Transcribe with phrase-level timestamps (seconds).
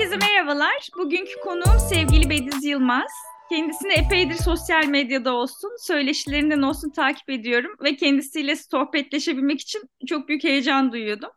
[0.00, 0.88] Herkese merhabalar.
[0.98, 3.10] Bugünkü konuğum sevgili Bediz Yılmaz.
[3.48, 10.44] Kendisini epeydir sosyal medyada olsun, söyleşilerinden olsun takip ediyorum ve kendisiyle sohbetleşebilmek için çok büyük
[10.44, 11.30] heyecan duyuyordum.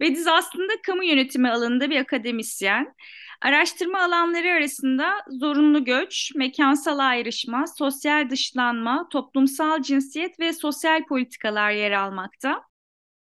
[0.00, 2.94] Bediz aslında kamu yönetimi alanında bir akademisyen.
[3.42, 11.92] Araştırma alanları arasında zorunlu göç, mekansal ayrışma, sosyal dışlanma, toplumsal cinsiyet ve sosyal politikalar yer
[11.92, 12.62] almakta.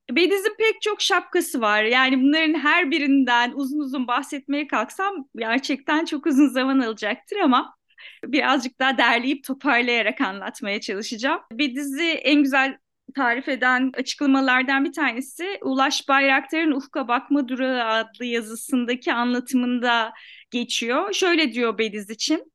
[0.10, 1.84] Bediz'in pek çok şapkası var.
[1.84, 7.76] Yani bunların her birinden uzun uzun bahsetmeye kalksam gerçekten çok uzun zaman alacaktır ama
[8.24, 11.40] birazcık daha derleyip toparlayarak anlatmaya çalışacağım.
[11.52, 12.78] Bediz'i en güzel
[13.16, 20.14] tarif eden açıklamalardan bir tanesi Ulaş Bayraktar'ın Ufka Bakma Durağı adlı yazısındaki anlatımında
[20.52, 21.14] geçiyor.
[21.14, 22.52] Şöyle diyor Bediz için.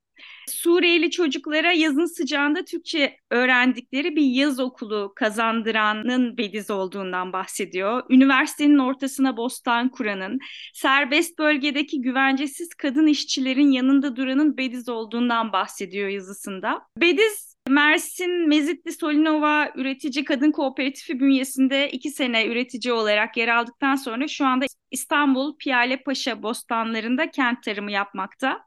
[0.48, 8.02] Suriyeli çocuklara yazın sıcağında Türkçe öğrendikleri bir yaz okulu kazandıranın Bediz olduğundan bahsediyor.
[8.10, 10.38] Üniversitenin ortasına bostan kuranın,
[10.74, 16.82] serbest bölgedeki güvencesiz kadın işçilerin yanında duranın Bediz olduğundan bahsediyor yazısında.
[17.00, 24.28] Bediz Mersin Mezitli Solinova Üretici Kadın Kooperatifi bünyesinde iki sene üretici olarak yer aldıktan sonra
[24.28, 28.60] şu anda İstanbul Piyale Paşa bostanlarında kent tarımı yapmakta.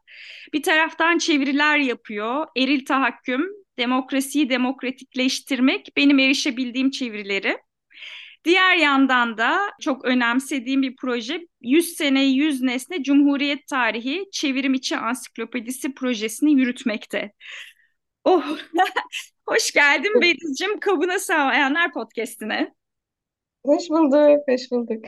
[0.52, 2.46] Bir taraftan çeviriler yapıyor.
[2.56, 3.44] Eril tahakküm,
[3.78, 7.58] demokrasiyi demokratikleştirmek benim erişebildiğim çevirileri.
[8.44, 14.96] Diğer yandan da çok önemsediğim bir proje 100 sene 100 nesne Cumhuriyet Tarihi Çevirim İçi
[14.96, 17.32] Ansiklopedisi projesini yürütmekte.
[18.28, 18.58] Oh,
[19.46, 22.74] hoş geldin Bediz'cim Kabına Sağlayanlar Podcast'ine.
[23.64, 25.04] Hoş bulduk, hoş bulduk.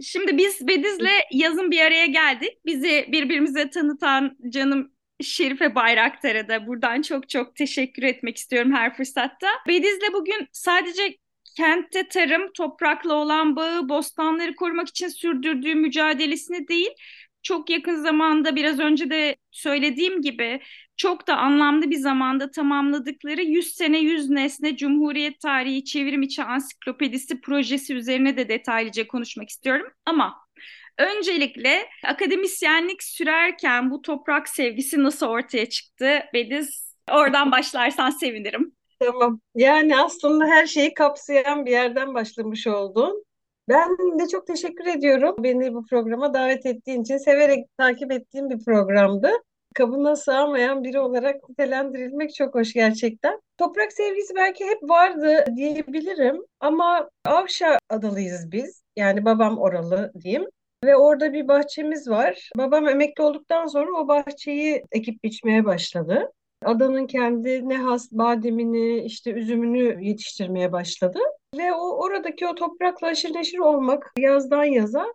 [0.00, 2.58] Şimdi biz Bediz'le yazın bir araya geldik.
[2.66, 9.48] Bizi birbirimize tanıtan canım Şerife Bayraktar'a da buradan çok çok teşekkür etmek istiyorum her fırsatta.
[9.68, 11.16] Bediz'le bugün sadece
[11.56, 16.90] kentte tarım, toprakla olan bağı, bostanları korumak için sürdürdüğü mücadelesini değil,
[17.42, 20.60] çok yakın zamanda biraz önce de söylediğim gibi
[20.96, 27.40] çok da anlamlı bir zamanda tamamladıkları 100 sene 100 nesne Cumhuriyet Tarihi Çevrim İçi Ansiklopedisi
[27.40, 29.86] projesi üzerine de detaylıca konuşmak istiyorum.
[30.06, 30.34] Ama
[30.98, 36.20] öncelikle akademisyenlik sürerken bu toprak sevgisi nasıl ortaya çıktı?
[36.34, 38.72] Bediz oradan başlarsan sevinirim.
[39.00, 39.40] Tamam.
[39.54, 43.24] Yani aslında her şeyi kapsayan bir yerden başlamış oldun.
[43.68, 43.88] Ben
[44.18, 47.16] de çok teşekkür ediyorum beni bu programa davet ettiğin için.
[47.16, 49.30] Severek takip ettiğim bir programdı
[49.74, 53.40] kabına sığamayan biri olarak nitelendirilmek çok hoş gerçekten.
[53.58, 58.82] Toprak sevgisi belki hep vardı diyebilirim ama Avşa adalıyız biz.
[58.96, 60.46] Yani babam oralı diyeyim.
[60.84, 62.50] Ve orada bir bahçemiz var.
[62.56, 66.32] Babam emekli olduktan sonra o bahçeyi ekip biçmeye başladı.
[66.64, 71.18] Adanın kendi ne has bademini, işte üzümünü yetiştirmeye başladı.
[71.58, 75.06] Ve o oradaki o toprakla aşırı neşir olmak yazdan yaza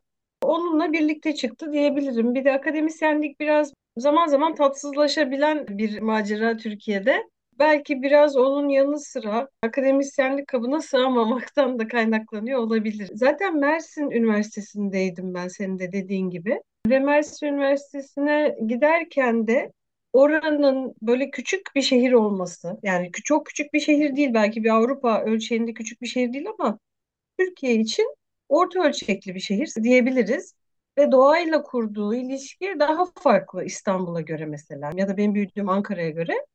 [0.47, 2.35] onunla birlikte çıktı diyebilirim.
[2.35, 7.24] Bir de akademisyenlik biraz zaman zaman tatsızlaşabilen bir macera Türkiye'de.
[7.59, 13.09] Belki biraz onun yanı sıra akademisyenlik kabına sığamamaktan da kaynaklanıyor olabilir.
[13.13, 16.62] Zaten Mersin Üniversitesi'ndeydim ben senin de dediğin gibi.
[16.90, 19.72] Ve Mersin Üniversitesi'ne giderken de
[20.14, 25.24] oranın böyle küçük bir şehir olması, yani çok küçük bir şehir değil belki bir Avrupa
[25.24, 26.79] ölçeğinde küçük bir şehir değil ama
[27.40, 28.16] Türkiye için
[28.50, 30.56] orta ölçekli bir şehir diyebiliriz
[30.97, 36.46] ve doğayla kurduğu ilişki daha farklı İstanbul'a göre mesela ya da benim büyüdüğüm Ankara'ya göre.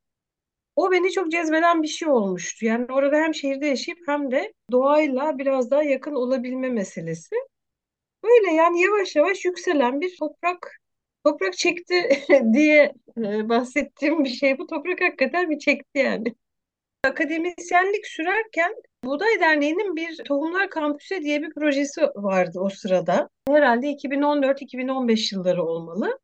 [0.77, 2.67] O beni çok cezbeden bir şey olmuştu.
[2.67, 7.37] Yani orada hem şehirde yaşayıp hem de doğayla biraz daha yakın olabilme meselesi.
[8.25, 10.81] Böyle yani yavaş yavaş yükselen bir toprak
[11.25, 11.95] toprak çekti
[12.53, 14.59] diye e, bahsettiğim bir şey.
[14.59, 16.35] Bu toprak hakikaten bir çekti yani.
[17.05, 18.75] Akademisyenlik sürerken
[19.05, 23.29] Buğday Derneği'nin bir Tohumlar Kampüsü diye bir projesi vardı o sırada.
[23.49, 26.19] Herhalde 2014-2015 yılları olmalı.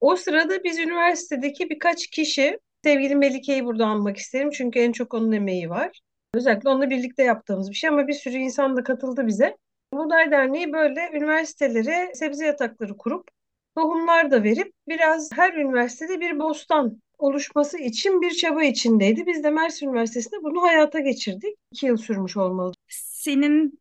[0.00, 5.32] O sırada biz üniversitedeki birkaç kişi, sevgili Melike'yi burada anmak isterim çünkü en çok onun
[5.32, 6.00] emeği var.
[6.34, 9.56] Özellikle onunla birlikte yaptığımız bir şey ama bir sürü insan da katıldı bize.
[9.92, 13.28] Buğday Derneği böyle üniversitelere sebze yatakları kurup
[13.76, 19.26] tohumlar da verip biraz her üniversitede bir bostan oluşması için bir çaba içindeydi.
[19.26, 21.56] Biz de Mersin Üniversitesi'nde bunu hayata geçirdik.
[21.72, 22.72] İki yıl sürmüş olmalı.
[22.88, 23.80] Senin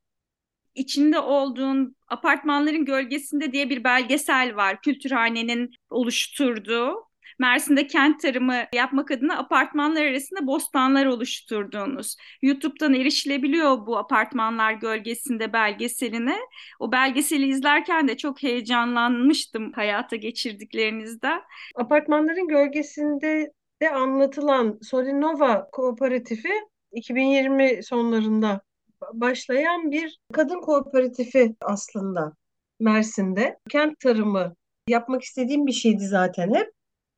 [0.75, 4.81] içinde olduğun apartmanların gölgesinde diye bir belgesel var.
[4.81, 6.95] Kültürhane'nin oluşturduğu.
[7.39, 12.15] Mersin'de kent tarımı yapmak adına apartmanlar arasında bostanlar oluşturduğunuz.
[12.41, 16.37] YouTube'dan erişilebiliyor bu apartmanlar gölgesinde belgeseline.
[16.79, 21.41] O belgeseli izlerken de çok heyecanlanmıştım hayata geçirdiklerinizde.
[21.75, 23.51] Apartmanların gölgesinde
[23.81, 26.53] de anlatılan Solinova Kooperatifi
[26.91, 28.61] 2020 sonlarında
[29.13, 32.33] başlayan bir kadın kooperatifi aslında
[32.79, 33.59] Mersin'de.
[33.69, 34.55] Kent tarımı
[34.87, 36.71] yapmak istediğim bir şeydi zaten hep.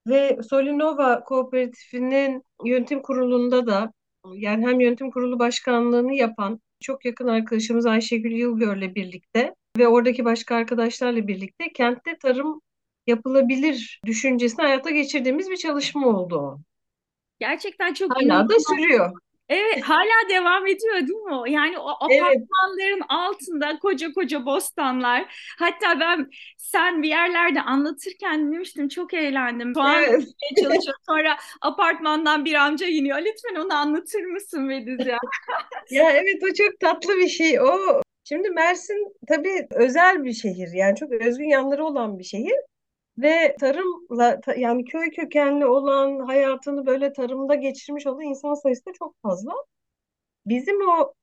[0.07, 3.93] Ve Solinova Kooperatifinin yönetim kurulunda da
[4.33, 10.55] yani hem yönetim kurulu başkanlığını yapan çok yakın arkadaşımız Ayşegül Yılgör'le birlikte ve oradaki başka
[10.55, 12.61] arkadaşlarla birlikte kentte tarım
[13.07, 16.59] yapılabilir düşüncesini hayata geçirdiğimiz bir çalışma oldu.
[17.39, 19.11] Gerçekten çok Hala da sürüyor.
[19.49, 21.51] Evet, hala devam ediyor değil mi?
[21.51, 23.05] Yani o apartmanların evet.
[23.09, 25.25] altında koca koca bostanlar.
[25.59, 29.73] Hatta ben sen bir yerlerde anlatırken demiştim çok eğlendim.
[29.75, 30.23] Soğan evet.
[30.63, 30.95] çalışıyor.
[31.09, 33.17] Sonra apartmandan bir amca iniyor.
[33.17, 35.07] Lütfen onu anlatır mısın Bediz
[35.89, 37.61] ya evet o çok tatlı bir şey.
[37.61, 40.69] O Şimdi Mersin tabii özel bir şehir.
[40.73, 42.55] Yani çok özgün yanları olan bir şehir.
[43.17, 49.15] Ve tarımla yani köy kökenli olan hayatını böyle tarımda geçirmiş olan insan sayısı da çok
[49.21, 49.51] fazla.
[50.45, 51.13] Bizim o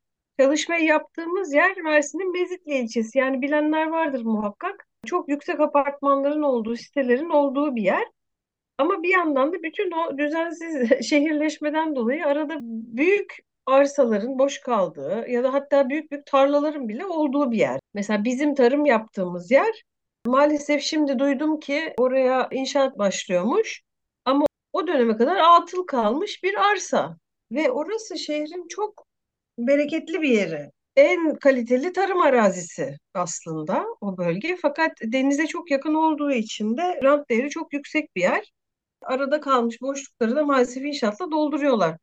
[0.41, 3.19] çalışmayı yaptığımız yer Mersin'in Bezitli ilçesi.
[3.19, 4.87] Yani bilenler vardır muhakkak.
[5.07, 8.05] Çok yüksek apartmanların olduğu, sitelerin olduğu bir yer.
[8.79, 13.37] Ama bir yandan da bütün o düzensiz şehirleşmeden dolayı arada büyük
[13.67, 17.81] arsaların boş kaldığı ya da hatta büyük büyük tarlaların bile olduğu bir yer.
[17.95, 19.85] Mesela bizim tarım yaptığımız yer
[20.27, 23.83] Maalesef şimdi duydum ki oraya inşaat başlıyormuş.
[24.25, 27.17] Ama o döneme kadar atıl kalmış bir arsa.
[27.53, 29.07] Ve orası şehrin çok
[29.59, 30.71] bereketli bir yeri.
[30.97, 34.57] En kaliteli tarım arazisi aslında o bölge.
[34.63, 38.53] Fakat denize çok yakın olduğu için de rant değeri çok yüksek bir yer.
[39.03, 41.99] Arada kalmış boşlukları da maalesef inşaatla dolduruyorlar.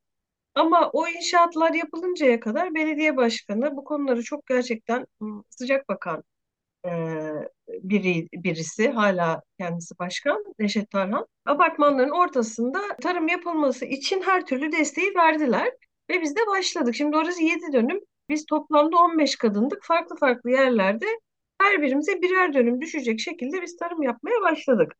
[0.55, 5.05] Ama o inşaatlar yapılıncaya kadar belediye başkanı bu konuları çok gerçekten
[5.49, 6.23] sıcak bakan
[7.83, 11.27] biri, birisi hala kendisi başkan Neşet Tarhan.
[11.45, 15.71] Apartmanların ortasında tarım yapılması için her türlü desteği verdiler
[16.09, 16.95] ve biz de başladık.
[16.95, 17.99] Şimdi orası 7 dönüm.
[18.29, 19.83] Biz toplamda 15 kadındık.
[19.83, 21.05] Farklı farklı yerlerde
[21.61, 24.95] her birimize birer dönüm düşecek şekilde biz tarım yapmaya başladık.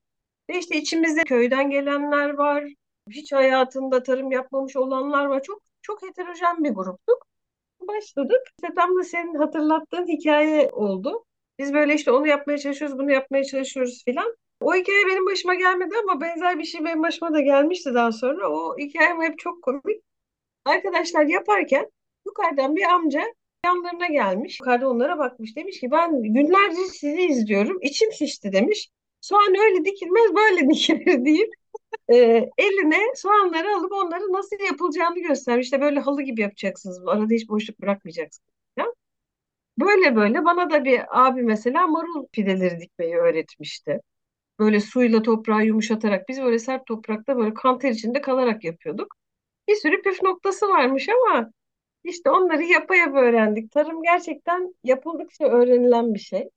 [0.50, 2.64] Ve işte içimizde köyden gelenler var.
[3.10, 5.44] Hiç hayatında tarım yapmamış olanlar var.
[5.44, 7.28] Çok çok heterojen bir gruptuk.
[7.82, 8.42] Başladık.
[8.48, 11.26] İşte tam da senin hatırlattığın hikaye oldu.
[11.62, 14.36] Biz böyle işte onu yapmaya çalışıyoruz, bunu yapmaya çalışıyoruz filan.
[14.62, 18.50] O hikaye benim başıma gelmedi ama benzer bir şey benim başıma da gelmişti daha sonra.
[18.50, 20.04] O hikayem hep çok komik.
[20.66, 21.92] Arkadaşlar yaparken
[22.26, 23.24] yukarıdan bir amca
[23.66, 24.60] yanlarına gelmiş.
[24.60, 25.56] Yukarıda onlara bakmış.
[25.56, 27.78] Demiş ki ben günlerce sizi izliyorum.
[27.82, 28.90] İçim şişti demiş.
[29.22, 31.54] Soğan öyle dikilmez böyle dikilir deyip
[32.10, 32.16] e,
[32.58, 35.66] eline soğanları alıp onları nasıl yapılacağını göstermiş.
[35.66, 37.08] İşte böyle halı gibi yapacaksınız.
[37.08, 38.61] Arada hiç boşluk bırakmayacaksınız.
[39.82, 44.02] Böyle böyle bana da bir abi mesela marul fideleri dikmeyi öğretmişti.
[44.60, 49.16] Böyle suyla toprağı yumuşatarak biz böyle sert toprakta böyle kanter içinde kalarak yapıyorduk.
[49.70, 51.52] Bir sürü püf noktası varmış ama
[52.04, 53.72] işte onları yapa yapa öğrendik.
[53.72, 56.50] Tarım gerçekten yapıldıkça öğrenilen bir şey.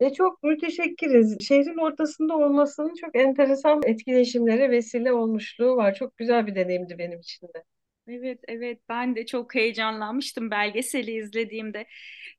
[0.00, 1.38] Ve çok müteşekkiriz.
[1.48, 5.94] Şehrin ortasında olmasının çok enteresan etkileşimlere vesile olmuşluğu var.
[5.94, 7.64] Çok güzel bir deneyimdi benim için de.
[8.08, 8.80] Evet, evet.
[8.88, 11.86] Ben de çok heyecanlanmıştım belgeseli izlediğimde.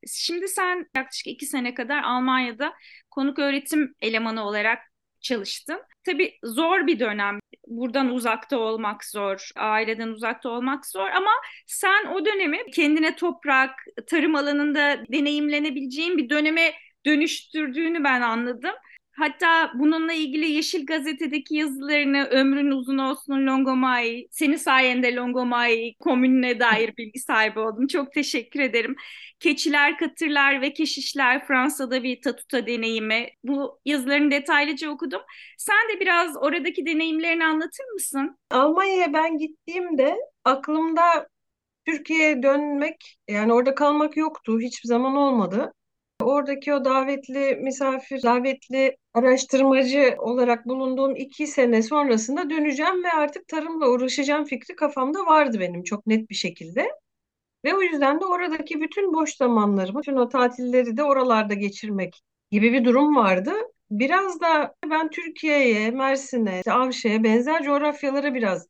[0.07, 2.73] Şimdi sen yaklaşık iki sene kadar Almanya'da
[3.11, 4.79] konuk öğretim elemanı olarak
[5.21, 5.81] çalıştın.
[6.05, 7.39] Tabii zor bir dönem.
[7.67, 11.31] Buradan uzakta olmak zor, aileden uzakta olmak zor ama
[11.67, 13.71] sen o dönemi kendine toprak,
[14.07, 16.73] tarım alanında deneyimlenebileceğin bir döneme
[17.05, 18.75] dönüştürdüğünü ben anladım.
[19.19, 26.97] Hatta bununla ilgili Yeşil Gazete'deki yazılarını ömrün uzun olsun Longomai, senin sayende Longomai komününe dair
[26.97, 27.87] bilgi sahibi oldum.
[27.87, 28.95] Çok teşekkür ederim.
[29.39, 33.29] Keçiler, Katırlar ve Keşişler Fransa'da bir tatuta deneyimi.
[33.43, 35.21] Bu yazılarını detaylıca okudum.
[35.57, 38.37] Sen de biraz oradaki deneyimlerini anlatır mısın?
[38.51, 41.27] Almanya'ya ben gittiğimde aklımda
[41.85, 44.59] Türkiye'ye dönmek yani orada kalmak yoktu.
[44.59, 45.73] Hiçbir zaman olmadı.
[46.29, 53.87] Oradaki o davetli misafir, davetli araştırmacı olarak bulunduğum iki sene sonrasında döneceğim ve artık tarımla
[53.89, 56.87] uğraşacağım fikri kafamda vardı benim çok net bir şekilde.
[57.65, 62.21] Ve o yüzden de oradaki bütün boş zamanlarımı, bütün o tatilleri de oralarda geçirmek
[62.51, 63.51] gibi bir durum vardı.
[63.91, 68.67] Biraz da ben Türkiye'ye, Mersin'e, Avşe'ye benzer coğrafyalara biraz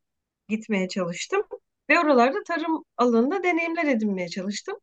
[0.50, 1.42] gitmeye çalıştım.
[1.90, 4.76] Ve oralarda tarım alanında deneyimler edinmeye çalıştım.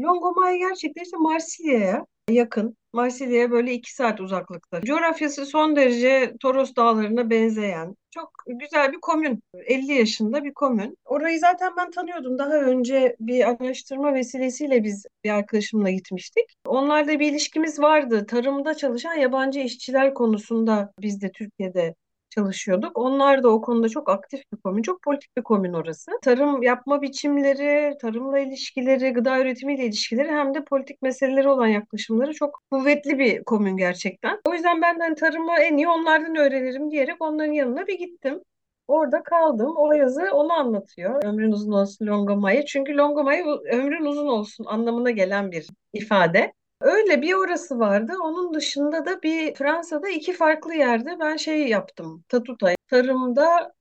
[0.00, 2.76] Longomay gerçekten işte Marsilya'ya yakın.
[2.92, 4.80] Marsilya'ya böyle iki saat uzaklıkta.
[4.80, 9.42] Coğrafyası son derece Toros Dağları'na benzeyen çok güzel bir komün.
[9.54, 10.96] 50 yaşında bir komün.
[11.04, 12.38] Orayı zaten ben tanıyordum.
[12.38, 16.44] Daha önce bir araştırma vesilesiyle biz bir arkadaşımla gitmiştik.
[16.66, 18.26] Onlarla bir ilişkimiz vardı.
[18.26, 21.94] Tarımda çalışan yabancı işçiler konusunda biz de Türkiye'de
[22.38, 22.98] çalışıyorduk.
[22.98, 26.10] Onlar da o konuda çok aktif bir komün, çok politik bir komün orası.
[26.22, 32.62] Tarım yapma biçimleri, tarımla ilişkileri, gıda üretimiyle ilişkileri hem de politik meseleleri olan yaklaşımları çok
[32.70, 34.40] kuvvetli bir komün gerçekten.
[34.46, 38.40] O yüzden ben hani tarımı en iyi onlardan öğrenirim diyerek onların yanına bir gittim.
[38.88, 39.74] Orada kaldım.
[39.76, 41.24] O yazı onu anlatıyor.
[41.24, 42.64] Ömrün uzun olsun Longomai.
[42.66, 46.52] Çünkü Longomai ömrün uzun olsun anlamına gelen bir ifade.
[46.80, 48.12] Öyle bir orası vardı.
[48.22, 52.24] Onun dışında da bir Fransa'da iki farklı yerde ben şey yaptım.
[52.28, 52.74] Tatutay.
[52.90, 53.72] Tarımda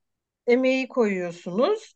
[0.47, 1.93] emeği koyuyorsunuz.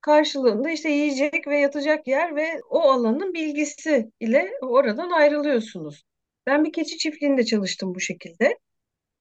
[0.00, 6.04] Karşılığında işte yiyecek ve yatacak yer ve o alanın bilgisi ile oradan ayrılıyorsunuz.
[6.46, 8.58] Ben bir keçi çiftliğinde çalıştım bu şekilde.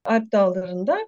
[0.06, 1.00] Alp Dağları'nda.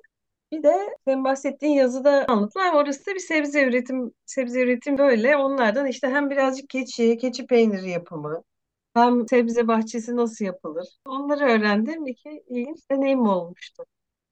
[0.51, 0.75] Bir de
[1.07, 5.37] senin bahsettiğin yazıda anlatılan orası da bir sebze üretim sebze üretim böyle.
[5.37, 8.43] Onlardan işte hem birazcık keçi, keçi peyniri yapımı,
[8.93, 10.87] hem sebze bahçesi nasıl yapılır?
[11.05, 12.07] Onları öğrendim.
[12.07, 13.83] İki ilginç deneyim olmuştu.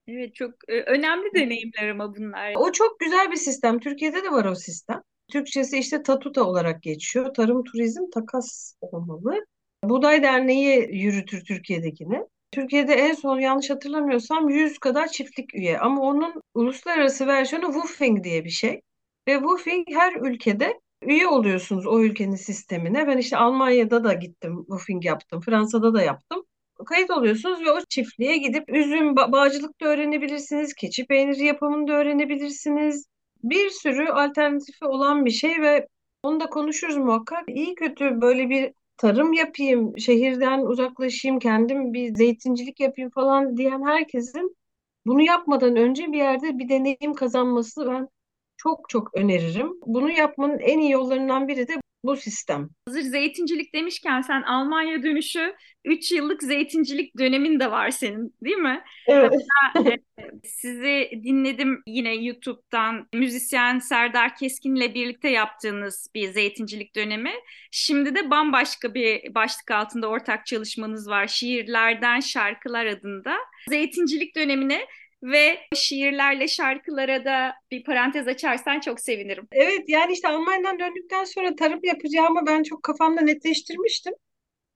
[0.07, 2.53] Evet çok e, önemli deneyimler ama bunlar.
[2.55, 3.79] O çok güzel bir sistem.
[3.79, 5.01] Türkiye'de de var o sistem.
[5.31, 7.33] Türkçesi işte Tatuta olarak geçiyor.
[7.33, 9.45] Tarım Turizm Takas olmalı.
[9.83, 12.25] Buğday Derneği yürütür Türkiye'dekini.
[12.51, 18.45] Türkiye'de en son yanlış hatırlamıyorsam 100 kadar çiftlik üye ama onun uluslararası versiyonu WWOOFing diye
[18.45, 18.81] bir şey.
[19.27, 23.08] Ve WWOOFing her ülkede üye oluyorsunuz o ülkenin sistemine.
[23.08, 26.44] Ben işte Almanya'da da gittim, WWOOFing yaptım, Fransa'da da yaptım.
[26.86, 31.94] Kayıt oluyorsunuz ve o çiftliğe gidip üzüm ba bağcılık da öğrenebilirsiniz, keçi peyniri yapımını da
[31.94, 33.08] öğrenebilirsiniz.
[33.44, 35.88] Bir sürü alternatifi olan bir şey ve
[36.24, 37.50] onu da konuşuruz muhakkak.
[37.50, 44.58] İyi kötü böyle bir tarım yapayım, şehirden uzaklaşayım, kendim bir zeytincilik yapayım falan diyen herkesin
[45.06, 48.08] bunu yapmadan önce bir yerde bir deneyim kazanması ben
[48.57, 49.73] çok çok öneririm.
[49.85, 51.73] Bunu yapmanın en iyi yollarından biri de
[52.03, 52.69] bu sistem.
[52.87, 58.83] Hazır zeytincilik demişken sen Almanya dönüşü 3 yıllık zeytincilik dönemin de var senin değil mi?
[59.07, 59.33] Evet.
[59.73, 59.99] Hatta, e,
[60.43, 67.31] sizi dinledim yine YouTube'dan müzisyen Serdar Keskin'le birlikte yaptığınız bir zeytincilik dönemi.
[67.71, 71.27] Şimdi de bambaşka bir başlık altında ortak çalışmanız var.
[71.27, 73.37] Şiirlerden Şarkılar adında.
[73.69, 74.85] Zeytincilik dönemine
[75.24, 79.47] ve şiirlerle şarkılara da bir parantez açarsan çok sevinirim.
[79.51, 84.13] Evet yani işte Almanya'dan döndükten sonra tarım yapacağımı ben çok kafamda netleştirmiştim.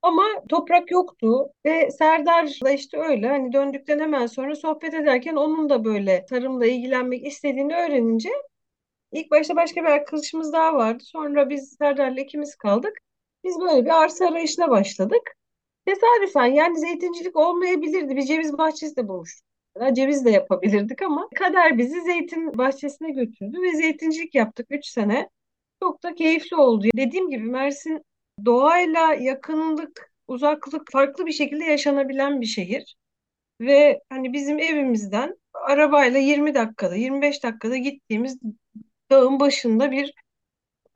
[0.01, 5.85] Ama toprak yoktu ve Serdar'la işte öyle hani döndükten hemen sonra sohbet ederken onun da
[5.85, 8.29] böyle tarımla ilgilenmek istediğini öğrenince
[9.11, 11.03] ilk başta başka bir arkadaşımız daha vardı.
[11.03, 12.97] Sonra biz Serdar'la ikimiz kaldık.
[13.43, 15.35] Biz böyle bir arsa arayışına başladık.
[15.85, 18.15] Tesadüfen yani zeytincilik olmayabilirdi.
[18.15, 19.50] Bir ceviz bahçesi de bulmuştuk
[19.93, 25.29] ceviz de yapabilirdik ama kader bizi zeytin bahçesine götürdü ve zeytincilik yaptık 3 sene.
[25.83, 26.87] Çok da keyifli oldu.
[26.95, 28.05] Dediğim gibi Mersin
[28.45, 32.95] doğayla yakınlık, uzaklık farklı bir şekilde yaşanabilen bir şehir.
[33.61, 38.39] Ve hani bizim evimizden arabayla 20 dakikada, 25 dakikada gittiğimiz
[39.11, 40.13] dağın başında bir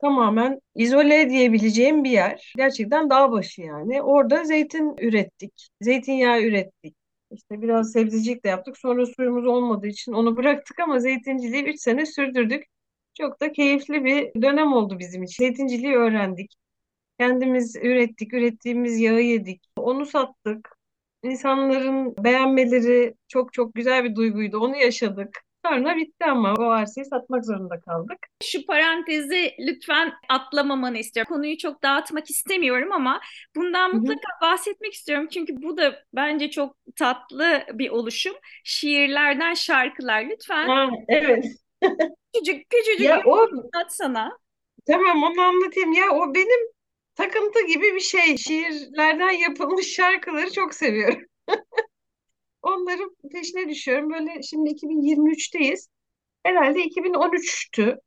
[0.00, 2.52] tamamen izole diyebileceğim bir yer.
[2.56, 4.02] Gerçekten dağ başı yani.
[4.02, 6.96] Orada zeytin ürettik, zeytinyağı ürettik.
[7.30, 8.78] İşte biraz sebzecilik de yaptık.
[8.78, 12.64] Sonra suyumuz olmadığı için onu bıraktık ama zeytinciliği 3 sene sürdürdük.
[13.14, 15.44] Çok da keyifli bir dönem oldu bizim için.
[15.44, 16.54] Zeytinciliği öğrendik.
[17.20, 19.62] Kendimiz ürettik, ürettiğimiz yağı yedik.
[19.76, 20.76] Onu sattık.
[21.22, 24.58] İnsanların beğenmeleri çok çok güzel bir duyguydu.
[24.58, 25.44] Onu yaşadık.
[25.68, 28.18] Sonra bitti ama o arsayı satmak zorunda kaldık.
[28.44, 31.34] Şu parantezi lütfen atlamamanı istiyorum.
[31.34, 33.20] Konuyu çok dağıtmak istemiyorum ama
[33.56, 34.50] bundan mutlaka Hı-hı.
[34.50, 35.28] bahsetmek istiyorum.
[35.32, 38.34] Çünkü bu da bence çok tatlı bir oluşum.
[38.64, 40.68] Şiirlerden şarkılar lütfen.
[40.68, 41.44] Ha, evet.
[42.34, 44.38] küçücük küçücük ya o, anlatsana.
[44.86, 45.92] Tamam onu anlatayım.
[45.92, 46.72] Ya o benim
[47.14, 48.36] takıntı gibi bir şey.
[48.36, 51.22] Şiirlerden yapılmış şarkıları çok seviyorum.
[52.66, 54.10] Onların peşine düşüyorum.
[54.12, 55.88] Böyle şimdi 2023'teyiz.
[56.44, 58.00] Herhalde 2013'tü.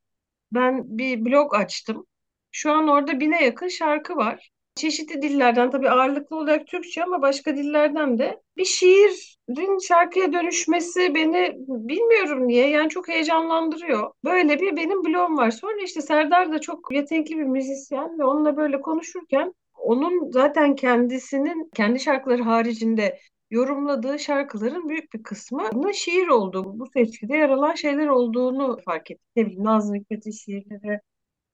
[0.53, 2.05] Ben bir blog açtım.
[2.51, 4.49] Şu an orada bine yakın şarkı var.
[4.75, 11.53] Çeşitli dillerden tabii ağırlıklı olarak Türkçe ama başka dillerden de bir şiirin şarkıya dönüşmesi beni
[11.67, 14.11] bilmiyorum niye yani çok heyecanlandırıyor.
[14.23, 15.51] Böyle bir benim blogum var.
[15.51, 21.69] Sonra işte Serdar da çok yetenekli bir müzisyen ve onunla böyle konuşurken onun zaten kendisinin
[21.75, 23.19] kendi şarkıları haricinde
[23.51, 29.25] yorumladığı şarkıların büyük bir kısmı şiir olduğu, bu seçkide yer alan şeyler olduğunu fark ettim.
[29.35, 30.99] Ne bileyim Nazım Hikmet'in şiirleri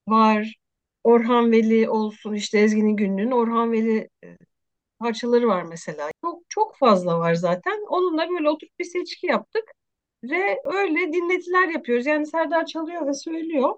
[0.08, 0.56] var.
[1.04, 4.38] Orhan Veli olsun işte Ezgi'nin günlüğünün Orhan Veli e,
[5.00, 6.10] parçaları var mesela.
[6.22, 7.86] Çok çok fazla var zaten.
[7.90, 9.72] Onunla böyle oturup bir seçki yaptık
[10.24, 12.06] ve öyle dinletiler yapıyoruz.
[12.06, 13.76] Yani Serdar çalıyor ve söylüyor.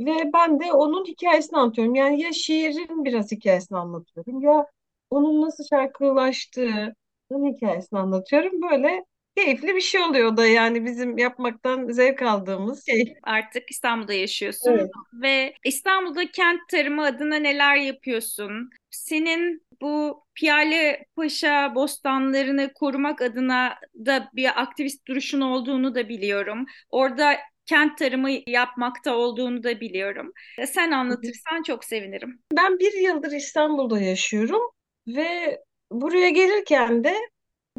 [0.00, 1.94] Ve ben de onun hikayesini anlatıyorum.
[1.94, 4.66] Yani ya şiirin biraz hikayesini anlatıyorum ya
[5.10, 6.94] onun nasıl şarkılaştığı,
[7.30, 8.62] onun hikayesini anlatıyorum.
[8.70, 9.04] Böyle
[9.36, 13.14] keyifli bir şey oluyor da yani bizim yapmaktan zevk aldığımız şey.
[13.22, 14.90] Artık İstanbul'da yaşıyorsun Evet.
[15.22, 18.70] ve İstanbul'da kent tarımı adına neler yapıyorsun?
[18.90, 23.74] Senin bu Piyale Paşa bostanlarını korumak adına
[24.06, 26.66] da bir aktivist duruşun olduğunu da biliyorum.
[26.90, 30.32] Orada kent tarımı yapmakta olduğunu da biliyorum.
[30.66, 32.40] Sen anlatırsan çok sevinirim.
[32.56, 34.62] Ben bir yıldır İstanbul'da yaşıyorum
[35.06, 35.58] ve
[35.90, 37.14] buraya gelirken de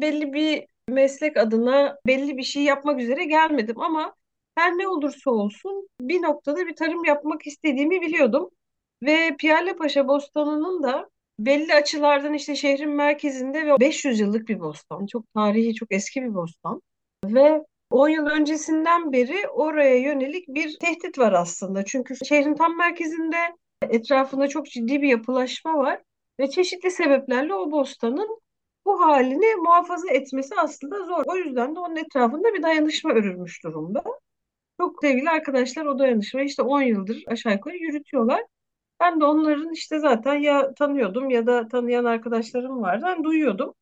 [0.00, 4.14] belli bir meslek adına belli bir şey yapmak üzere gelmedim ama
[4.54, 8.50] her ne olursa olsun bir noktada bir tarım yapmak istediğimi biliyordum.
[9.02, 15.06] Ve Piyale Paşa Bostanı'nın da belli açılardan işte şehrin merkezinde ve 500 yıllık bir bostan.
[15.06, 16.82] Çok tarihi, çok eski bir bostan.
[17.24, 21.84] Ve 10 yıl öncesinden beri oraya yönelik bir tehdit var aslında.
[21.84, 23.36] Çünkü şehrin tam merkezinde
[23.88, 26.02] etrafında çok ciddi bir yapılaşma var
[26.40, 28.40] ve çeşitli sebeplerle o bostanın
[28.84, 31.24] bu halini muhafaza etmesi aslında zor.
[31.26, 34.04] O yüzden de onun etrafında bir dayanışma örülmüş durumda.
[34.80, 38.44] Çok sevgili arkadaşlar o dayanışmayı işte 10 yıldır aşağı yukarı yürütüyorlar.
[39.00, 43.04] Ben de onların işte zaten ya tanıyordum ya da tanıyan arkadaşlarım vardı.
[43.08, 43.74] Ben duyuyordum.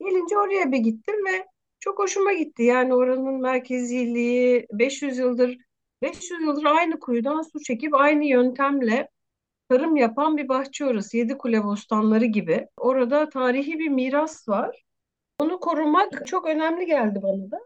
[0.00, 1.46] Gelince oraya bir gittim ve
[1.80, 2.62] çok hoşuma gitti.
[2.62, 5.58] Yani oranın merkeziliği 500 yıldır
[6.02, 9.08] 500 yıldır aynı kuyudan su çekip aynı yöntemle
[9.70, 11.16] tarım yapan bir bahçe orası.
[11.16, 12.68] Yedikule Bostanları gibi.
[12.76, 14.82] Orada tarihi bir miras var.
[15.40, 17.58] Onu korumak çok önemli geldi bana da.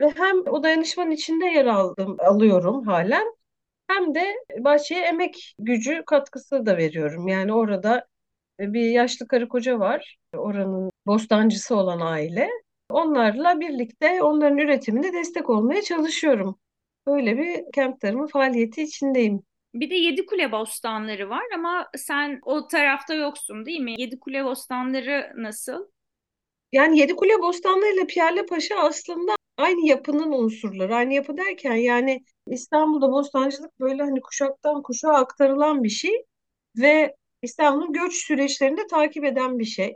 [0.00, 3.34] Ve hem o dayanışmanın içinde yer aldım, alıyorum halen.
[3.88, 7.28] Hem de bahçeye emek gücü katkısı da veriyorum.
[7.28, 8.06] Yani orada
[8.60, 10.16] bir yaşlı karı koca var.
[10.36, 12.50] Oranın bostancısı olan aile.
[12.90, 16.58] Onlarla birlikte onların üretimine destek olmaya çalışıyorum.
[17.06, 19.42] Böyle bir kent tarımı faaliyeti içindeyim.
[19.74, 23.94] Bir de Yedikule Bostanları var ama sen o tarafta yoksun değil mi?
[23.98, 25.86] Yedikule Bostanları nasıl?
[26.72, 30.94] Yani Yedikule Bostanları ile Piyale Paşa aslında aynı yapının unsurları.
[30.94, 36.24] Aynı yapı derken yani İstanbul'da bostancılık böyle hani kuşaktan kuşağa aktarılan bir şey
[36.76, 39.94] ve İstanbul'un göç süreçlerini de takip eden bir şey.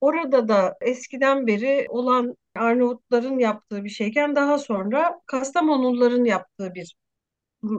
[0.00, 6.96] Orada da eskiden beri olan Arnavutların yaptığı bir şeyken daha sonra Kastamonuluların yaptığı bir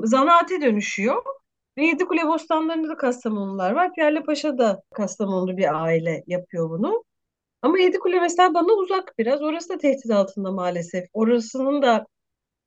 [0.04, 1.24] zanaate dönüşüyor.
[1.78, 3.94] Ve Yedikule Bostanları'nda da Kastamonlular var.
[3.94, 7.04] Piyale Paşa'da Kastamonlu bir aile yapıyor bunu.
[7.62, 9.42] Ama Yedikule mesela bana uzak biraz.
[9.42, 11.06] Orası da tehdit altında maalesef.
[11.14, 12.08] Orasının da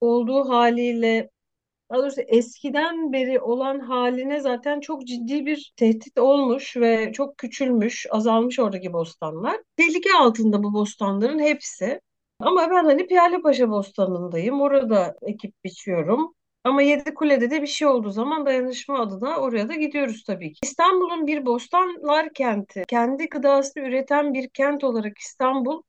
[0.00, 1.30] olduğu haliyle
[1.90, 8.06] daha doğrusu eskiden beri olan haline zaten çok ciddi bir tehdit olmuş ve çok küçülmüş,
[8.10, 9.56] azalmış oradaki bostanlar.
[9.76, 12.00] Tehlike altında bu bostanların hepsi.
[12.40, 14.60] Ama ben hani Piyalepaşa Bostanı'ndayım.
[14.60, 16.34] Orada ekip biçiyorum.
[16.64, 20.58] Ama Yedikule'de de bir şey olduğu zaman dayanışma adına oraya da gidiyoruz tabii ki.
[20.62, 25.82] İstanbul'un bir bostanlar kenti, kendi gıdasını üreten bir kent olarak İstanbul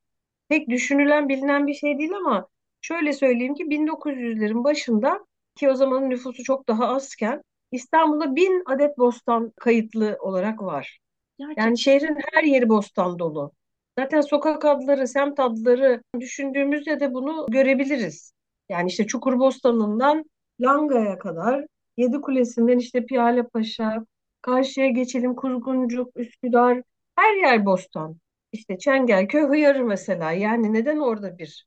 [0.49, 2.47] pek düşünülen bilinen bir şey değil ama
[2.81, 8.97] şöyle söyleyeyim ki 1900'lerin başında ki o zamanın nüfusu çok daha azken İstanbul'da bin adet
[8.97, 10.99] bostan kayıtlı olarak var.
[11.39, 11.63] Gerçekten.
[11.63, 13.51] Yani şehrin her yeri bostan dolu.
[13.99, 18.33] Zaten sokak adları, semt adları düşündüğümüzde de bunu görebiliriz.
[18.69, 20.25] Yani işte Çukurbostan'ından
[20.61, 21.65] Langa'ya kadar,
[21.97, 24.05] Yedikulesi'nden işte Piyalepaşa,
[24.41, 26.81] karşıya geçelim Kuzguncuk, Üsküdar,
[27.15, 28.17] her yer bostan.
[28.51, 30.31] İşte Çengelköy hıyarı mesela.
[30.31, 31.65] Yani neden orada bir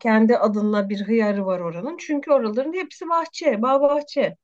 [0.00, 1.96] kendi adına bir hıyarı var oranın?
[1.96, 4.36] Çünkü oraların hepsi bahçe, bağ bahçe.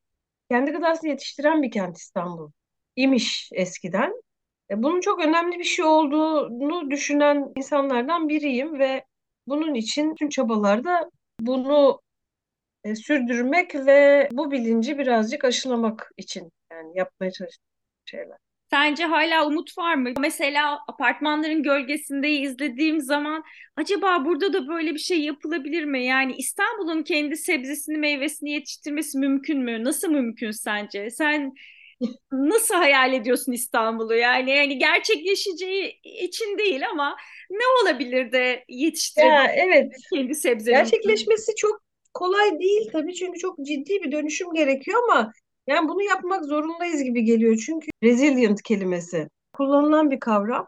[0.50, 2.50] Kendi gıdasını yetiştiren bir kent İstanbul.
[2.96, 4.22] İmiş eskiden.
[4.70, 9.04] E, Bunun çok önemli bir şey olduğunu düşünen insanlardan biriyim ve
[9.46, 12.00] bunun için tüm çabalarda bunu
[12.86, 17.66] e, sürdürmek ve bu bilinci birazcık aşılamak için yani yapmaya çalıştığım
[18.04, 18.38] şeyler.
[18.70, 20.12] Sence hala umut var mı?
[20.20, 23.44] Mesela apartmanların gölgesinde izlediğim zaman
[23.76, 26.04] acaba burada da böyle bir şey yapılabilir mi?
[26.04, 29.84] Yani İstanbul'un kendi sebzesini, meyvesini yetiştirmesi mümkün mü?
[29.84, 31.10] Nasıl mümkün sence?
[31.10, 31.54] Sen
[32.32, 34.14] nasıl hayal ediyorsun İstanbul'u?
[34.14, 37.16] Yani yani gerçekleşeceği için değil ama
[37.50, 38.64] ne olabilir de
[39.16, 40.94] Ya yetiştirebilir evet, kendi sebzemizi?
[41.04, 41.82] gerçekleşmesi çok
[42.16, 45.32] kolay değil tabii çünkü çok ciddi bir dönüşüm gerekiyor ama
[45.66, 47.56] yani bunu yapmak zorundayız gibi geliyor.
[47.66, 50.66] Çünkü resilient kelimesi kullanılan bir kavram.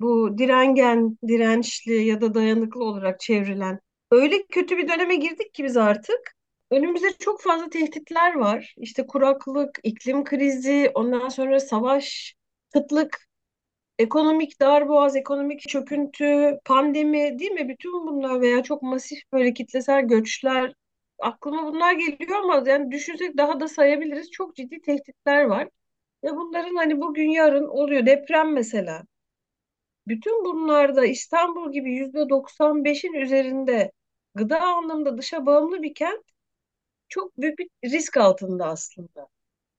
[0.00, 3.80] Bu direngen, dirençli ya da dayanıklı olarak çevrilen.
[4.10, 6.34] Öyle kötü bir döneme girdik ki biz artık.
[6.70, 8.74] Önümüzde çok fazla tehditler var.
[8.78, 12.34] İşte kuraklık, iklim krizi, ondan sonra savaş,
[12.72, 13.26] kıtlık,
[13.98, 17.68] ekonomik darboğaz, ekonomik çöküntü, pandemi değil mi?
[17.68, 20.74] Bütün bunlar veya çok masif böyle kitlesel göçler
[21.18, 24.30] aklıma bunlar geliyor ama yani düşünsek daha da sayabiliriz.
[24.30, 25.68] Çok ciddi tehditler var.
[26.24, 28.06] Ve bunların hani bugün yarın oluyor.
[28.06, 29.02] Deprem mesela.
[30.08, 33.92] Bütün bunlarda İstanbul gibi yüzde 95'in üzerinde
[34.34, 36.24] gıda anlamında dışa bağımlı bir kent
[37.08, 39.28] çok büyük bir risk altında aslında.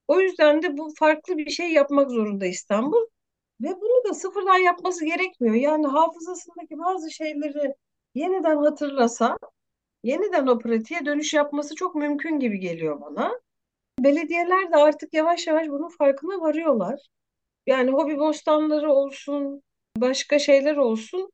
[0.08, 3.08] O yüzden de bu farklı bir şey yapmak zorunda İstanbul
[3.62, 5.56] ve bunu da sıfırdan yapması gerekmiyor.
[5.56, 7.76] Yani hafızasındaki bazı şeyleri
[8.16, 9.38] yeniden hatırlasa,
[10.06, 13.40] yeniden o pratiğe dönüş yapması çok mümkün gibi geliyor bana.
[14.00, 17.00] Belediyeler de artık yavaş yavaş bunun farkına varıyorlar.
[17.68, 19.64] Yani hobi bostanları olsun,
[19.98, 21.32] başka şeyler olsun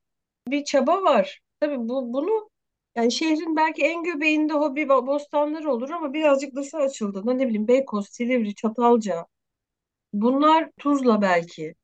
[0.48, 1.42] bir çaba var.
[1.60, 2.50] Tabii bu bunu
[2.96, 8.10] yani şehrin belki en göbeğinde hobi bostanları olur ama birazcık dışı açıldığında ne bileyim Beykoz,
[8.10, 9.26] Silivri, Çatalca
[10.14, 11.76] bunlar Tuzla belki.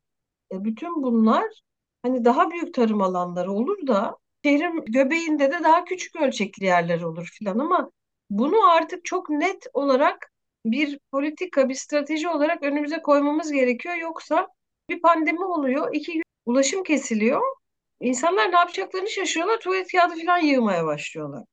[0.51, 1.45] E, bütün bunlar
[2.03, 4.17] hani daha büyük tarım alanları olur da
[4.47, 7.91] şehrin göbeğinde de daha küçük ölçekli yerler olur filan ama
[8.29, 10.31] bunu artık çok net olarak
[10.65, 13.95] bir politika, bir strateji olarak önümüze koymamız gerekiyor.
[13.95, 14.47] Yoksa
[14.89, 17.41] bir pandemi oluyor, iki gün ulaşım kesiliyor.
[17.99, 21.43] İnsanlar ne yapacaklarını şaşırıyorlar, tuvalet kağıdı falan yığmaya başlıyorlar.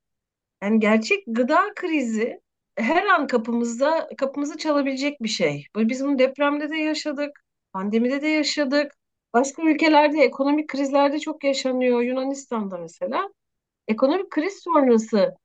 [0.63, 2.39] Yani gerçek gıda krizi
[2.77, 5.65] her an kapımızda kapımızı çalabilecek bir şey.
[5.75, 8.91] Biz bunu depremde de yaşadık, pandemide de yaşadık.
[9.35, 12.01] Başka ülkelerde ekonomik krizlerde çok yaşanıyor.
[12.01, 13.29] Yunanistan'da mesela.
[13.87, 15.35] Ekonomik kriz sonrası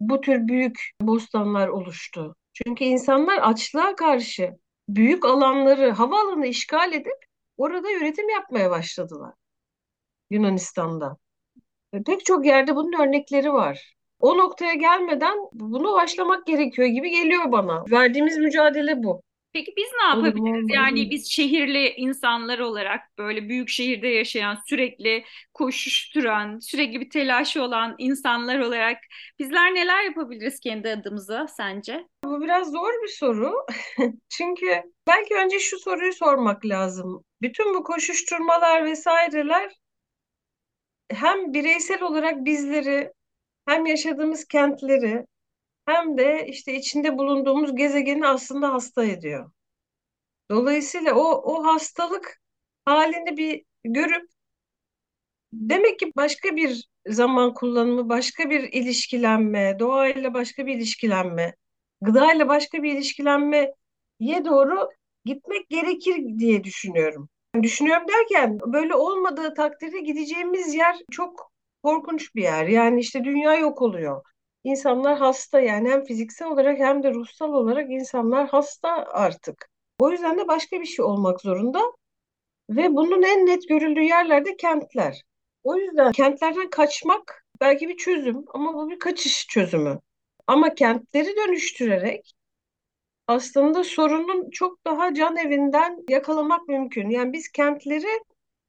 [0.00, 2.36] bu tür büyük bostanlar oluştu.
[2.52, 4.56] Çünkü insanlar açlığa karşı
[4.88, 7.16] büyük alanları, havaalanı işgal edip
[7.56, 9.34] orada üretim yapmaya başladılar.
[10.30, 11.16] Yunanistan'da.
[12.06, 13.94] Pek çok yerde bunun örnekleri var.
[14.20, 17.84] O noktaya gelmeden bunu başlamak gerekiyor gibi geliyor bana.
[17.90, 19.22] Verdiğimiz mücadele bu.
[19.58, 20.66] Peki biz ne yapabiliriz?
[20.74, 27.94] Yani biz şehirli insanlar olarak böyle büyük şehirde yaşayan, sürekli koşuşturan, sürekli bir telaşı olan
[27.98, 28.98] insanlar olarak
[29.38, 32.06] bizler neler yapabiliriz kendi adımıza sence?
[32.24, 33.52] Bu biraz zor bir soru.
[34.28, 37.24] Çünkü belki önce şu soruyu sormak lazım.
[37.42, 39.72] Bütün bu koşuşturmalar vesaireler
[41.10, 43.12] hem bireysel olarak bizleri
[43.66, 45.24] hem yaşadığımız kentleri
[45.88, 49.50] hem de işte içinde bulunduğumuz gezegeni aslında hasta ediyor.
[50.50, 52.40] Dolayısıyla o o hastalık
[52.84, 54.30] halini bir görüp
[55.52, 61.54] demek ki başka bir zaman kullanımı, başka bir ilişkilenme, doğayla başka bir ilişkilenme,
[62.00, 63.74] gıdayla başka bir ilişkilenmeye
[64.44, 64.88] doğru
[65.24, 67.28] gitmek gerekir diye düşünüyorum.
[67.62, 72.66] Düşünüyorum derken böyle olmadığı takdirde gideceğimiz yer çok korkunç bir yer.
[72.66, 74.22] Yani işte dünya yok oluyor.
[74.68, 79.68] İnsanlar hasta yani hem fiziksel olarak hem de ruhsal olarak insanlar hasta artık.
[79.98, 81.82] O yüzden de başka bir şey olmak zorunda
[82.70, 85.22] ve bunun en net görüldüğü yerlerde kentler.
[85.64, 90.00] O yüzden kentlerden kaçmak belki bir çözüm ama bu bir kaçış çözümü.
[90.46, 92.34] Ama kentleri dönüştürerek
[93.26, 97.10] aslında sorunun çok daha can evinden yakalamak mümkün.
[97.10, 98.20] Yani biz kentleri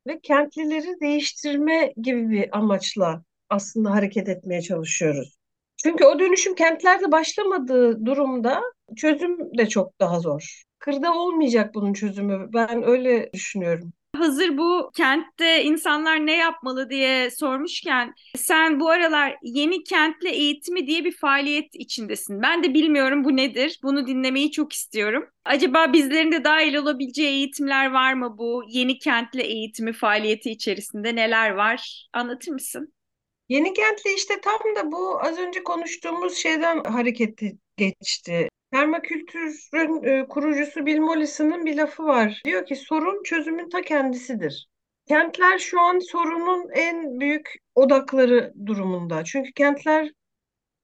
[0.07, 5.38] ve kentlileri değiştirme gibi bir amaçla aslında hareket etmeye çalışıyoruz.
[5.84, 8.62] Çünkü o dönüşüm kentlerde başlamadığı durumda
[8.98, 10.63] çözüm de çok daha zor.
[10.80, 12.48] Kırda olmayacak bunun çözümü.
[12.54, 13.94] Ben öyle düşünüyorum.
[14.18, 21.06] Hazır bu kentte insanlar ne yapmalı diye sormuşken sen bu aralar yeni kentli eğitimi diye
[21.06, 22.42] bir faaliyet içindesin.
[22.42, 23.80] Ben de bilmiyorum bu nedir.
[23.84, 25.26] Bunu dinlemeyi çok istiyorum.
[25.46, 31.50] Acaba bizlerin de dahil olabileceği eğitimler var mı bu yeni kentli eğitimi faaliyeti içerisinde neler
[31.50, 32.10] var?
[32.13, 32.94] Anlatır mısın?
[33.49, 38.49] Yeni kentli işte tam da bu az önce konuştuğumuz şeyden hareketi geçti.
[38.71, 42.41] Permakültürün e, kurucusu Bill Mollison'ın bir lafı var.
[42.45, 44.67] Diyor ki sorun çözümün ta kendisidir.
[45.07, 49.23] Kentler şu an sorunun en büyük odakları durumunda.
[49.23, 50.12] Çünkü kentler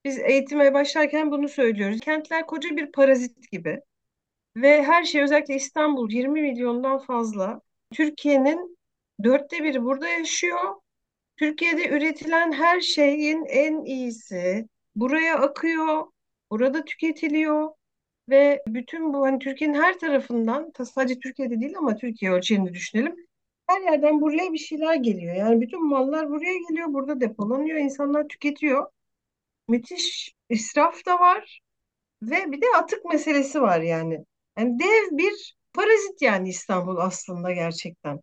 [0.04, 2.00] biz eğitime başlarken bunu söylüyoruz.
[2.00, 3.80] Kentler koca bir parazit gibi.
[4.56, 7.60] Ve her şey özellikle İstanbul 20 milyondan fazla.
[7.94, 8.78] Türkiye'nin
[9.24, 10.74] dörtte biri burada yaşıyor.
[11.36, 16.04] Türkiye'de üretilen her şeyin en iyisi buraya akıyor,
[16.50, 17.70] burada tüketiliyor
[18.28, 23.16] ve bütün bu hani Türkiye'nin her tarafından sadece Türkiye'de değil ama Türkiye ölçeğini düşünelim.
[23.66, 25.34] Her yerden buraya bir şeyler geliyor.
[25.34, 28.86] Yani bütün mallar buraya geliyor, burada depolanıyor, insanlar tüketiyor.
[29.68, 31.60] Müthiş israf da var
[32.22, 34.24] ve bir de atık meselesi var yani.
[34.58, 38.20] Yani dev bir parazit yani İstanbul aslında gerçekten.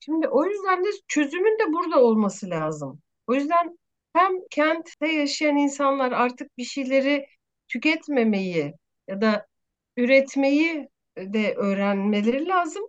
[0.00, 3.00] Şimdi o yüzden de çözümün de burada olması lazım.
[3.26, 3.78] O yüzden
[4.12, 7.26] hem kentte yaşayan insanlar artık bir şeyleri
[7.68, 8.74] tüketmemeyi
[9.08, 9.46] ya da
[9.96, 12.82] üretmeyi de öğrenmeleri lazım.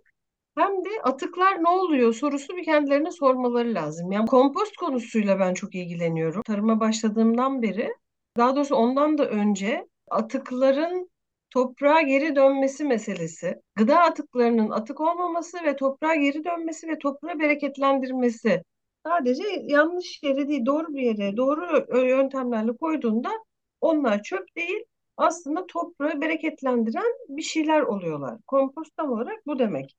[0.58, 4.12] Hem de atıklar ne oluyor sorusu bir kendilerine sormaları lazım.
[4.12, 6.42] Yani kompost konusuyla ben çok ilgileniyorum.
[6.42, 7.94] Tarıma başladığımdan beri,
[8.36, 11.11] daha doğrusu ondan da önce atıkların
[11.52, 18.62] toprağa geri dönmesi meselesi, gıda atıklarının atık olmaması ve toprağa geri dönmesi ve toprağı bereketlendirmesi
[19.06, 23.30] Sadece yanlış yere değil, doğru bir yere, doğru yöntemlerle koyduğunda
[23.80, 24.84] onlar çöp değil,
[25.16, 28.38] aslında toprağı bereketlendiren bir şeyler oluyorlar.
[28.46, 29.96] Kompost tam olarak bu demek.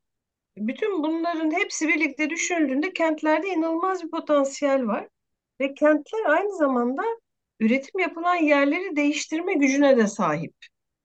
[0.57, 5.07] Bütün bunların hepsi birlikte düşünüldüğünde kentlerde inanılmaz bir potansiyel var.
[5.61, 7.03] Ve kentler aynı zamanda
[7.59, 10.53] üretim yapılan yerleri değiştirme gücüne de sahip.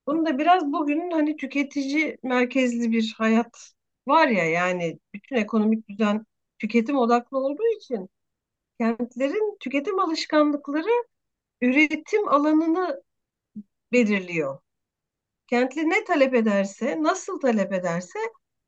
[0.08, 3.72] Bunu da biraz bugünün hani tüketici merkezli bir hayat
[4.08, 6.26] var ya yani bütün ekonomik düzen
[6.60, 8.10] tüketim odaklı olduğu için
[8.80, 11.04] kentlerin tüketim alışkanlıkları
[11.62, 13.02] üretim alanını
[13.92, 14.58] belirliyor.
[15.46, 18.18] Kentli ne talep ederse, nasıl talep ederse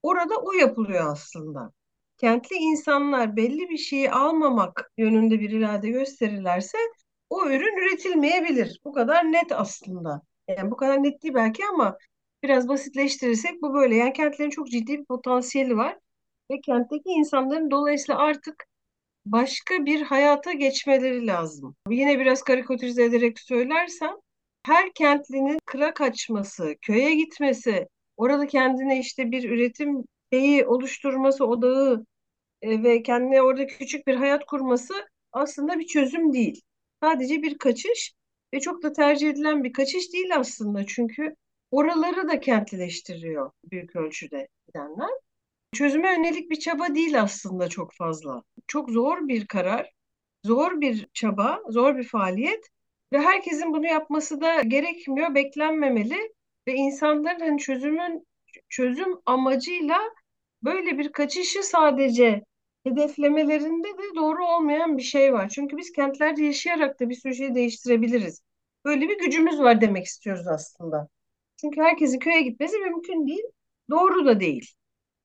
[0.03, 1.72] orada o yapılıyor aslında.
[2.18, 6.79] Kentli insanlar belli bir şeyi almamak yönünde bir irade gösterirlerse
[7.31, 8.81] o ürün üretilmeyebilir.
[8.85, 10.22] Bu kadar net aslında.
[10.58, 11.98] Yani bu kadar net değil belki ama
[12.42, 13.96] biraz basitleştirirsek bu böyle.
[13.96, 15.98] Yani kentlerin çok ciddi bir potansiyeli var
[16.50, 18.66] ve kentteki insanların dolayısıyla artık
[19.26, 21.76] başka bir hayata geçmeleri lazım.
[21.90, 24.14] Yine biraz karikatürize ederek söylersem
[24.66, 32.04] her kentlinin kıra kaçması, köye gitmesi, orada kendine işte bir üretim şeyi oluşturması, odağı
[32.62, 34.94] e, ve kendine orada küçük bir hayat kurması
[35.32, 36.62] aslında bir çözüm değil.
[37.02, 38.12] Sadece bir kaçış
[38.54, 40.86] ve çok da tercih edilen bir kaçış değil aslında.
[40.86, 41.34] Çünkü
[41.70, 45.10] oraları da kentleştiriyor büyük ölçüde gidenler.
[45.72, 48.42] Çözüme yönelik bir çaba değil aslında çok fazla.
[48.66, 49.92] Çok zor bir karar,
[50.44, 52.68] zor bir çaba, zor bir faaliyet
[53.12, 56.32] ve herkesin bunu yapması da gerekmiyor, beklenmemeli
[56.68, 58.26] ve insanların hani çözümün
[58.68, 59.98] çözüm amacıyla
[60.62, 62.44] böyle bir kaçışı sadece
[62.84, 65.48] hedeflemelerinde de doğru olmayan bir şey var.
[65.48, 68.42] Çünkü biz kentlerde yaşayarak da bir sürü şeyi değiştirebiliriz.
[68.84, 71.08] Böyle bir gücümüz var demek istiyoruz aslında.
[71.60, 73.44] Çünkü herkesin köye gitmesi mümkün değil,
[73.90, 74.72] doğru da değil.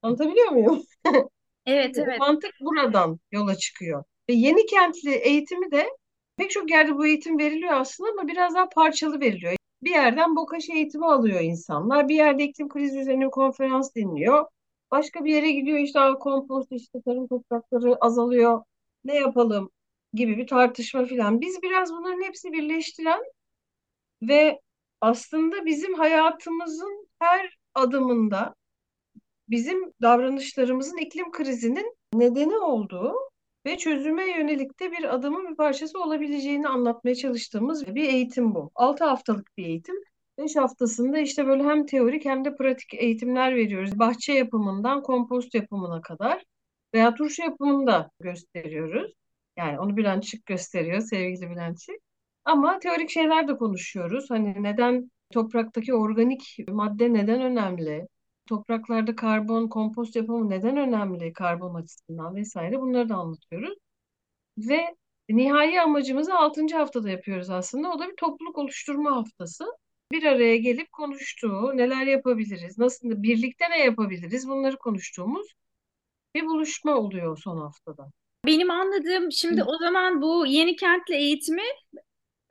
[0.02, 0.84] Anlatabiliyor muyum?
[1.66, 2.20] Evet, evet.
[2.20, 4.04] Mantık buradan yola çıkıyor.
[4.30, 5.90] Ve yeni kentli eğitimi de
[6.38, 9.56] pek çok yerde bu eğitim veriliyor aslında ama biraz daha parçalı veriliyor.
[9.84, 12.10] Bir yerden BOKAŞ eğitimi alıyor insanlar.
[12.10, 14.46] Bir yerde iklim krizi üzerine konferans dinliyor.
[14.92, 18.64] Başka bir yere gidiyor işte kompost işte tarım toprakları azalıyor.
[19.04, 19.72] Ne yapalım
[20.14, 21.42] gibi bir tartışma filan.
[21.42, 23.22] Biz biraz bunların hepsi birleştiren
[24.22, 24.62] ve
[25.02, 28.56] aslında bizim hayatımızın her adımında
[29.50, 33.14] bizim davranışlarımızın iklim krizinin nedeni olduğu
[33.66, 38.72] ve çözüme yönelik de bir adımın bir parçası olabileceğini anlatmaya çalıştığımız bir eğitim bu.
[38.76, 39.96] 6 haftalık bir eğitim.
[40.38, 44.00] 5 haftasında işte böyle hem teorik hem de pratik eğitimler veriyoruz.
[44.00, 46.44] Bahçe yapımından kompost yapımına kadar
[46.94, 49.14] veya turşu yapımını da gösteriyoruz.
[49.58, 51.96] Yani onu Bülentçik gösteriyor sevgili Bülentçik.
[52.46, 54.30] Ama teorik şeyler de konuşuyoruz.
[54.30, 58.08] Hani neden topraktaki organik madde neden önemli?
[58.46, 63.78] topraklarda karbon kompost yapımı neden önemli karbon açısından vesaire bunları da anlatıyoruz.
[64.58, 64.96] Ve
[65.30, 66.78] nihai amacımızı 6.
[66.78, 67.92] haftada yapıyoruz aslında.
[67.92, 69.66] O da bir topluluk oluşturma haftası.
[70.12, 75.48] Bir araya gelip konuştuğu, neler yapabiliriz, nasıl birlikte ne yapabiliriz bunları konuştuğumuz
[76.36, 78.12] bir buluşma oluyor son haftada.
[78.46, 81.64] Benim anladığım şimdi o zaman bu yeni kentle eğitimi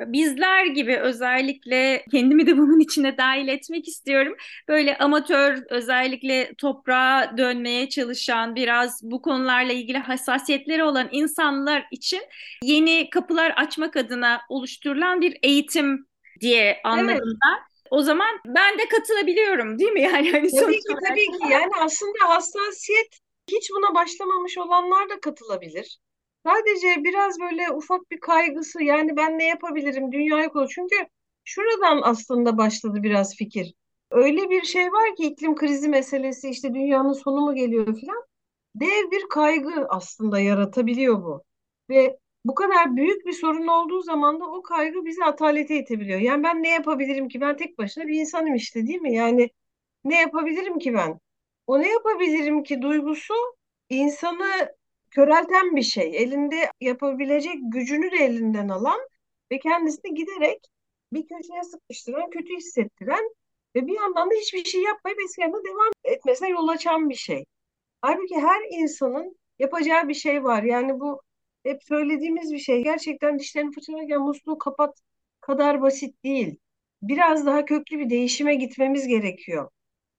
[0.01, 4.37] bizler gibi özellikle kendimi de bunun içine dahil etmek istiyorum.
[4.69, 12.21] Böyle amatör özellikle toprağa dönmeye çalışan biraz bu konularla ilgili hassasiyetleri olan insanlar için
[12.63, 16.07] yeni kapılar açmak adına oluşturulan bir eğitim
[16.41, 17.65] diye anladım evet.
[17.91, 20.01] O zaman ben de katılabiliyorum değil mi?
[20.15, 21.53] Yani hani tabii ki tabii ki.
[21.53, 23.19] Yani aslında hassasiyet
[23.51, 25.99] hiç buna başlamamış olanlar da katılabilir.
[26.47, 30.69] Sadece biraz böyle ufak bir kaygısı yani ben ne yapabilirim dünyayı konu.
[30.69, 30.97] Çünkü
[31.45, 33.75] şuradan aslında başladı biraz fikir.
[34.11, 38.25] Öyle bir şey var ki iklim krizi meselesi işte dünyanın sonu mu geliyor falan.
[38.75, 41.45] Dev bir kaygı aslında yaratabiliyor bu.
[41.91, 46.21] Ve bu kadar büyük bir sorun olduğu zaman da o kaygı bizi atalete itebiliyor.
[46.21, 47.41] Yani ben ne yapabilirim ki?
[47.41, 49.15] Ben tek başına bir insanım işte değil mi?
[49.15, 49.51] Yani
[50.05, 51.21] ne yapabilirim ki ben?
[51.67, 53.35] O ne yapabilirim ki duygusu
[53.89, 54.75] insanı
[55.11, 56.17] körelten bir şey.
[56.17, 59.01] Elinde yapabilecek gücünü de elinden alan
[59.53, 60.59] ve kendisini giderek
[61.13, 63.31] bir köşeye sıkıştıran, kötü hissettiren
[63.77, 67.45] ve bir yandan da hiçbir şey yapmayıp eski devam etmesine yol açan bir şey.
[68.03, 70.63] Halbuki her insanın yapacağı bir şey var.
[70.63, 71.21] Yani bu
[71.65, 72.85] hep söylediğimiz bir şey.
[72.85, 74.99] Gerçekten dişlerini fırçalarken musluğu kapat
[75.41, 76.57] kadar basit değil.
[77.03, 79.71] Biraz daha köklü bir değişime gitmemiz gerekiyor.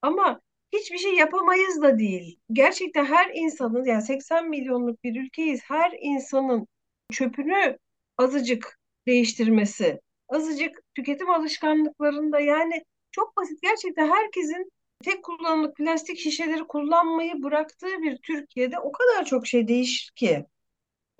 [0.02, 0.40] Ama
[0.72, 2.38] hiçbir şey yapamayız da değil.
[2.52, 5.60] Gerçekten her insanın yani 80 milyonluk bir ülkeyiz.
[5.64, 6.66] Her insanın
[7.12, 7.78] çöpünü
[8.18, 14.70] azıcık değiştirmesi, azıcık tüketim alışkanlıklarında yani çok basit gerçekten herkesin
[15.04, 20.46] tek kullanımlık plastik şişeleri kullanmayı bıraktığı bir Türkiye'de o kadar çok şey değişir ki.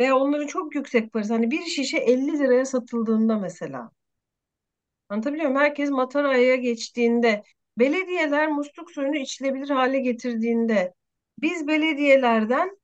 [0.00, 1.32] Veya onların çok yüksek parası.
[1.32, 3.90] Hani bir şişe 50 liraya satıldığında mesela.
[5.08, 5.62] Anlatabiliyor muyum?
[5.62, 7.42] Herkes mataraya geçtiğinde,
[7.78, 10.94] belediyeler musluk suyunu içilebilir hale getirdiğinde,
[11.38, 12.78] biz belediyelerden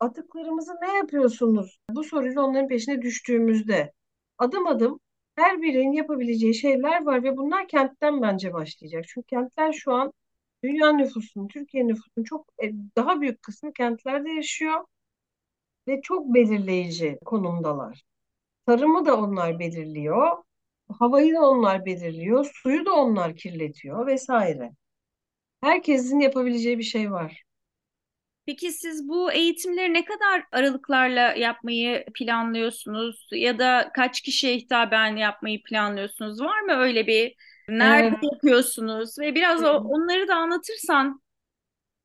[0.00, 1.78] atıklarımızı ne yapıyorsunuz?
[1.90, 3.92] Bu soruyla onların peşine düştüğümüzde
[4.38, 5.00] adım adım
[5.36, 9.04] her birinin yapabileceği şeyler var ve bunlar kentten bence başlayacak.
[9.08, 10.12] Çünkü kentler şu an
[10.64, 14.84] dünya nüfusunun, Türkiye nüfusunun çok e, daha büyük kısmı kentlerde yaşıyor
[15.88, 18.02] ve çok belirleyici konumdalar.
[18.66, 20.38] Tarımı da onlar belirliyor,
[21.00, 24.72] havayı da onlar belirliyor, suyu da onlar kirletiyor vesaire.
[25.62, 27.44] Herkesin yapabileceği bir şey var.
[28.46, 35.62] Peki siz bu eğitimleri ne kadar aralıklarla yapmayı planlıyorsunuz ya da kaç kişiye hitaben yapmayı
[35.62, 36.40] planlıyorsunuz?
[36.40, 37.34] Var mı öyle bir
[37.68, 41.21] nerede Ee, yapıyorsunuz ve biraz onları da anlatırsan.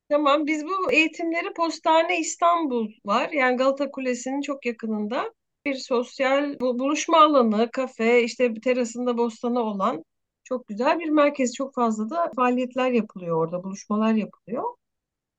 [0.08, 3.30] Tamam, biz bu eğitimleri Postane İstanbul var.
[3.32, 10.04] Yani Galata Kulesi'nin çok yakınında bir sosyal bu- buluşma alanı, kafe, işte terasında bostanı olan
[10.44, 11.54] çok güzel bir merkez.
[11.54, 14.64] Çok fazla da faaliyetler yapılıyor orada, buluşmalar yapılıyor.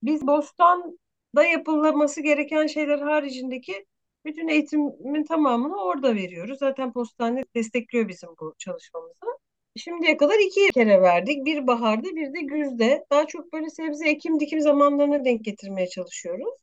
[0.04, 3.86] Biz Bostan'da yapılması gereken şeyler haricindeki
[4.26, 6.60] bütün eğitimin tamamını orada veriyoruz.
[6.60, 9.40] Zaten Postane destekliyor bizim bu çalışmamızı.
[9.76, 11.46] Şimdiye kadar iki kere verdik.
[11.46, 13.06] Bir baharda bir de güzde.
[13.12, 16.54] Daha çok böyle sebze ekim dikim zamanlarına denk getirmeye çalışıyoruz.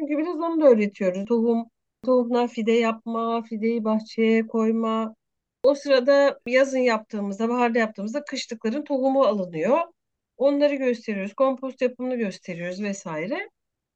[0.00, 1.24] Çünkü biraz onu da öğretiyoruz.
[1.24, 1.66] Tohum,
[2.04, 5.14] tohumdan fide yapma, fideyi bahçeye koyma.
[5.64, 9.78] O sırada yazın yaptığımızda, baharda yaptığımızda kışlıkların tohumu alınıyor.
[10.36, 13.48] Onları gösteriyoruz, kompost yapımını gösteriyoruz vesaire.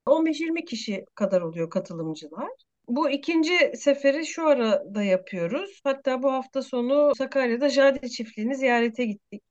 [0.07, 2.51] 15-20 kişi kadar oluyor katılımcılar.
[2.89, 5.81] Bu ikinci seferi şu arada yapıyoruz.
[5.85, 9.43] Hatta bu hafta sonu Sakarya'da Jade çiftliğini ziyarete gittik.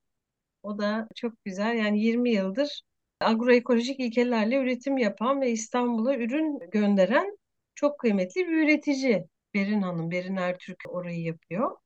[0.64, 1.76] O da çok güzel.
[1.78, 2.82] Yani 20 yıldır
[3.20, 7.38] agroekolojik ilkelerle üretim yapan ve İstanbul'a ürün gönderen
[7.76, 9.26] çok kıymetli bir üretici.
[9.54, 11.78] Berin Hanım, Berin Ertürk orayı yapıyor.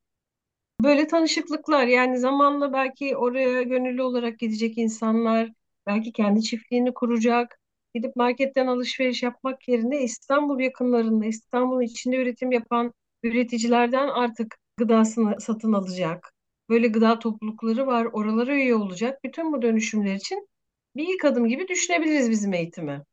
[0.84, 5.50] Böyle tanışıklıklar yani zamanla belki oraya gönüllü olarak gidecek insanlar,
[5.88, 7.60] belki kendi çiftliğini kuracak,
[7.98, 15.74] gidip marketten alışveriş yapmak yerine İstanbul yakınlarında, İstanbul'un içinde üretim yapan üreticilerden artık gıdasını satın
[15.74, 16.34] alacak.
[16.70, 19.24] Böyle gıda toplulukları var, oralara üye olacak.
[19.24, 20.48] Bütün bu dönüşümler için
[20.96, 23.04] bir ilk adım gibi düşünebiliriz bizim eğitimi.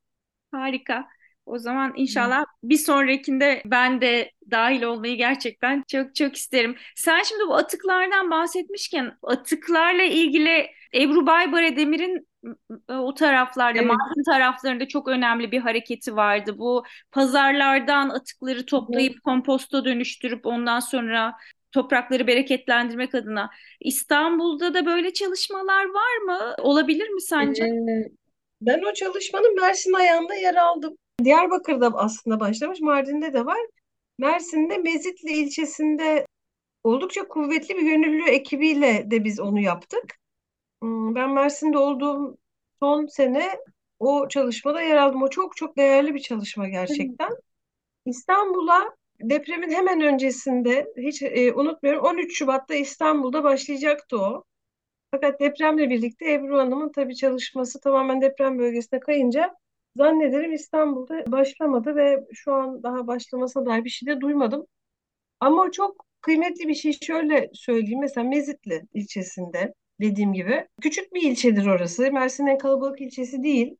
[0.52, 1.06] Harika.
[1.46, 6.76] O zaman inşallah bir sonrakinde ben de dahil olmayı gerçekten çok çok isterim.
[6.96, 12.26] Sen şimdi bu atıklardan bahsetmişken atıklarla ilgili Ebru Baybare Demir'in
[12.88, 13.88] e, o taraflarda, Evet.
[13.88, 16.58] Mardin taraflarında çok önemli bir hareketi vardı.
[16.58, 21.34] Bu pazarlardan atıkları toplayıp komposta dönüştürüp ondan sonra
[21.72, 23.50] toprakları bereketlendirmek adına.
[23.80, 26.54] İstanbul'da da böyle çalışmalar var mı?
[26.58, 27.64] Olabilir mi sence?
[27.64, 28.08] Ee,
[28.60, 30.96] ben o çalışmanın Mersin ayağında yer aldım.
[31.24, 33.58] Diyarbakır'da aslında başlamış, Mardin'de de var.
[34.18, 36.26] Mersin'de Mezitli ilçesinde
[36.84, 40.23] oldukça kuvvetli bir gönüllü ekibiyle de biz onu yaptık.
[40.84, 42.38] Hmm, Ben Mersin'de olduğum
[42.80, 43.50] son sene
[43.98, 45.22] o çalışmada yer aldım.
[45.22, 47.28] O çok çok değerli bir çalışma gerçekten.
[48.06, 54.44] İstanbul'a depremin hemen öncesinde hiç e, unutmuyorum 13 Şubat'ta İstanbul'da başlayacaktı o.
[55.10, 59.54] Fakat depremle birlikte Ebru Hanım'ın tabii çalışması tamamen deprem bölgesine kayınca
[59.96, 64.66] zannederim İstanbul'da başlamadı ve şu an daha başlamasına dair bir şey de duymadım.
[65.40, 68.00] Ama çok kıymetli bir şey şöyle söyleyeyim.
[68.00, 72.12] Mesela Mezitli ilçesinde dediğim gibi küçük bir ilçedir orası.
[72.12, 73.76] Mersin'in en kalabalık ilçesi değil.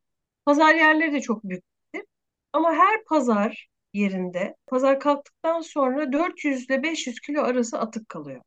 [0.47, 2.05] Pazar yerleri de çok büyüktür.
[2.53, 8.43] Ama her pazar yerinde pazar kalktıktan sonra 400 ile 500 kilo arası atık kalıyor.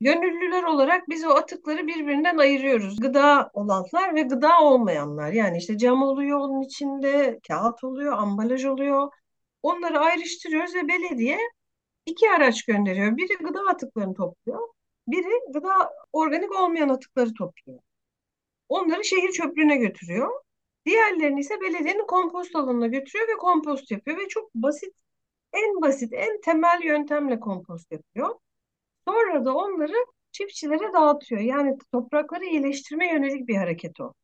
[0.00, 3.00] Gönüllüler olarak biz o atıkları birbirinden ayırıyoruz.
[3.00, 5.32] Gıda olanlar ve gıda olmayanlar.
[5.32, 9.10] Yani işte cam oluyor onun içinde, kağıt oluyor, ambalaj oluyor.
[9.62, 11.38] Onları ayrıştırıyoruz ve belediye
[12.06, 13.16] iki araç gönderiyor.
[13.16, 14.68] Biri gıda atıklarını topluyor.
[15.08, 17.78] Biri gıda organik olmayan atıkları topluyor.
[18.68, 20.30] Onları şehir çöplüğüne götürüyor.
[20.86, 24.18] Diğerlerini ise belediyenin kompost alanına götürüyor ve kompost yapıyor.
[24.18, 24.94] Ve çok basit,
[25.52, 28.34] en basit, en temel yöntemle kompost yapıyor.
[29.08, 29.94] Sonra da onları
[30.32, 31.40] çiftçilere dağıtıyor.
[31.40, 34.14] Yani toprakları iyileştirme yönelik bir hareket o.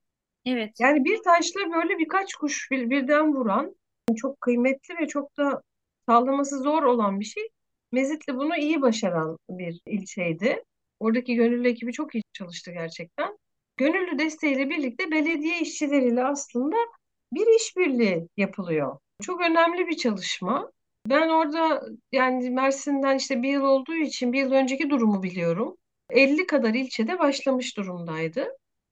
[0.44, 0.70] Evet.
[0.80, 3.76] Yani bir taşla böyle birkaç kuş bir- birden vuran
[4.16, 5.62] çok kıymetli ve çok da
[6.06, 7.48] sağlaması zor olan bir şey.
[7.92, 10.62] Mezitli bunu iyi başaran bir ilçeydi.
[11.02, 13.38] Oradaki gönüllü ekibi çok iyi çalıştı gerçekten.
[13.76, 16.76] Gönüllü desteğiyle birlikte belediye işçileriyle aslında
[17.32, 18.98] bir işbirliği yapılıyor.
[19.22, 20.72] Çok önemli bir çalışma.
[21.08, 21.82] Ben orada
[22.12, 25.76] yani Mersin'den işte bir yıl olduğu için bir yıl önceki durumu biliyorum.
[26.10, 28.48] 50 kadar ilçede başlamış durumdaydı.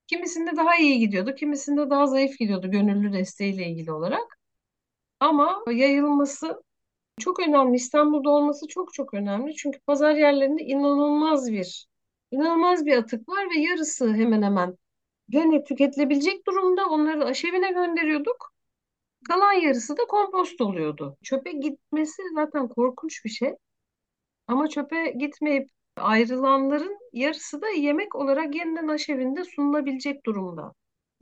[0.07, 4.39] Kimisinde daha iyi gidiyordu, kimisinde daha zayıf gidiyordu gönüllü desteğiyle ilgili olarak.
[5.21, 6.63] Ama yayılması
[7.21, 7.77] Çok önemli.
[7.77, 9.57] İstanbul'da olması çok çok önemli.
[9.57, 11.87] Çünkü pazar yerlerinde inanılmaz bir
[12.31, 14.76] inanılmaz bir atık var ve yarısı hemen hemen
[15.28, 16.87] gene tüketilebilecek durumda.
[16.89, 18.53] Onları aşevine gönderiyorduk.
[19.28, 21.16] Kalan yarısı da kompost oluyordu.
[21.22, 23.55] Çöpe gitmesi zaten korkunç bir şey.
[24.47, 30.72] Ama çöpe gitmeyip ayrılanların yarısı da yemek olarak yeniden aşevinde sunulabilecek durumda.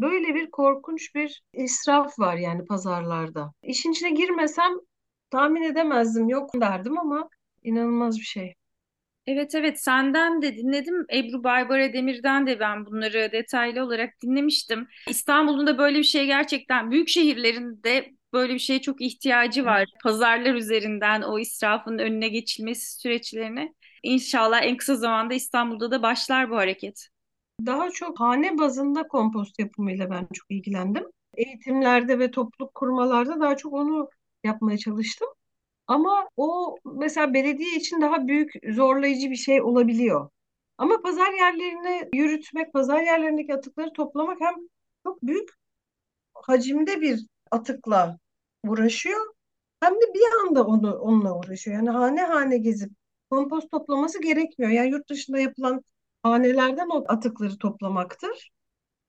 [0.00, 3.52] Böyle bir korkunç bir israf var yani pazarlarda.
[3.62, 4.72] İşin içine girmesem
[5.30, 7.28] tahmin edemezdim, yok derdim ama
[7.62, 8.54] inanılmaz bir şey.
[9.30, 11.06] Evet evet senden de dinledim.
[11.14, 14.88] Ebru Baybara Demir'den de ben bunları detaylı olarak dinlemiştim.
[15.08, 19.88] İstanbul'un da böyle bir şey gerçekten büyük şehirlerinde böyle bir şeye çok ihtiyacı var.
[20.02, 23.74] Pazarlar üzerinden o israfın önüne geçilmesi süreçlerine.
[24.02, 27.08] İnşallah en kısa zamanda İstanbul'da da başlar bu hareket.
[27.66, 31.04] Daha çok hane bazında kompost yapımıyla ben çok ilgilendim.
[31.36, 34.08] Eğitimlerde ve topluluk kurmalarda daha çok onu
[34.44, 35.28] yapmaya çalıştım.
[35.88, 40.30] Ama o mesela belediye için daha büyük zorlayıcı bir şey olabiliyor.
[40.78, 44.54] Ama pazar yerlerini yürütmek, pazar yerlerindeki atıkları toplamak hem
[45.06, 45.48] çok büyük
[46.34, 48.18] hacimde bir atıkla
[48.66, 49.26] uğraşıyor
[49.80, 51.76] hem de bir anda onu onunla uğraşıyor.
[51.76, 52.90] Yani hane hane gezip
[53.30, 54.72] kompost toplaması gerekmiyor.
[54.72, 55.82] Yani yurt dışında yapılan
[56.22, 58.50] hanelerden o atıkları toplamaktır.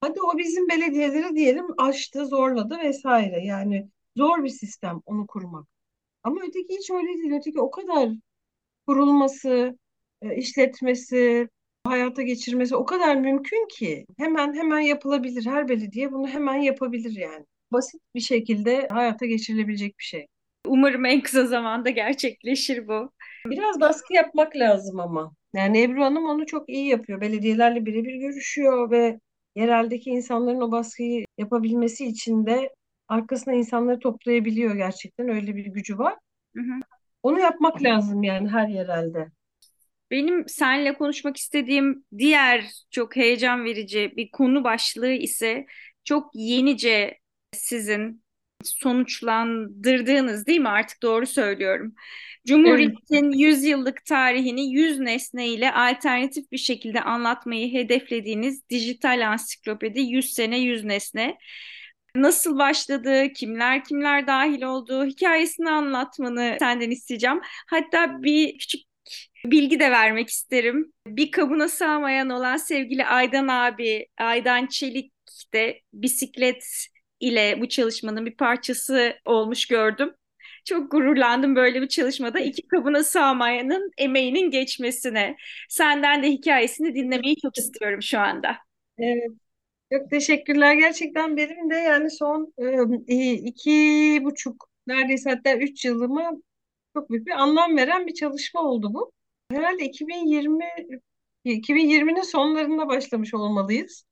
[0.02, 3.46] Hadi o bizim belediyeleri diyelim aştı, zorladı vesaire.
[3.46, 5.68] Yani zor bir sistem onu kurmak.
[6.30, 7.34] Ama öteki hiç öyle değil.
[7.40, 8.10] Öteki o kadar
[8.88, 9.78] kurulması,
[10.22, 11.50] e, işletmesi,
[11.84, 15.46] hayata geçirmesi o kadar mümkün ki hemen hemen yapılabilir.
[15.46, 17.46] Her belediye bunu hemen yapabilir yani.
[17.72, 20.28] Basit bir şekilde hayata geçirilebilecek bir şey.
[20.68, 23.12] Umarım en kısa zamanda gerçekleşir bu.
[23.46, 25.32] Biraz baskı yapmak lazım ama.
[25.54, 27.22] Yani Ebru Hanım onu çok iyi yapıyor.
[27.22, 29.20] Belediyelerle birebir görüşüyor ve
[29.56, 32.70] yereldeki insanların o baskıyı yapabilmesi için de
[33.10, 35.30] arkasına insanları toplayabiliyor gerçekten.
[35.30, 36.16] Öyle bir gücü var.
[36.56, 36.80] Hı hı.
[37.24, 39.32] Onu yapmak lazım yani her yerelde.
[40.12, 45.66] Benim seninle konuşmak istediğim diğer çok heyecan verici bir konu başlığı ise
[46.04, 47.20] çok yenice
[47.54, 48.24] sizin
[48.64, 50.70] sonuçlandırdığınız değil mi?
[50.70, 51.94] Artık doğru söylüyorum.
[52.48, 60.34] Cumhuriyet'in 100 yıllık tarihini 100 nesne ile alternatif bir şekilde anlatmayı hedeflediğiniz dijital ansiklopedi 100
[60.34, 61.38] sene 100 nesne.
[62.16, 67.40] Nasıl başladı, kimler kimler dahil oldu, hikayesini anlatmanı senden isteyeceğim.
[67.68, 68.82] Hatta bir küçük
[69.46, 70.94] bilgi de vermek isterim.
[71.08, 75.14] Bir kabına sığmayan olan sevgili Aydan abi, Aydan Çelik
[75.54, 76.66] de bisiklet
[77.20, 80.14] ile bu çalışmanın bir parçası olmuş gördüm.
[80.66, 85.36] Çok gururlandım böyle bir çalışmada iki kabına sığmayanın emeğinin geçmesine.
[85.70, 88.58] Senden de hikayesini dinlemeyi çok istiyorum şu anda.
[88.98, 89.49] Evet.
[89.94, 90.76] Çok teşekkürler.
[90.76, 92.54] Gerçekten benim de yani son
[93.08, 96.32] e, iki buçuk neredeyse hatta üç yılıma
[96.94, 99.12] çok büyük bir anlam veren bir çalışma oldu bu.
[99.52, 100.66] Herhalde 2020
[101.46, 104.06] 2020'nin sonlarında başlamış olmalıyız.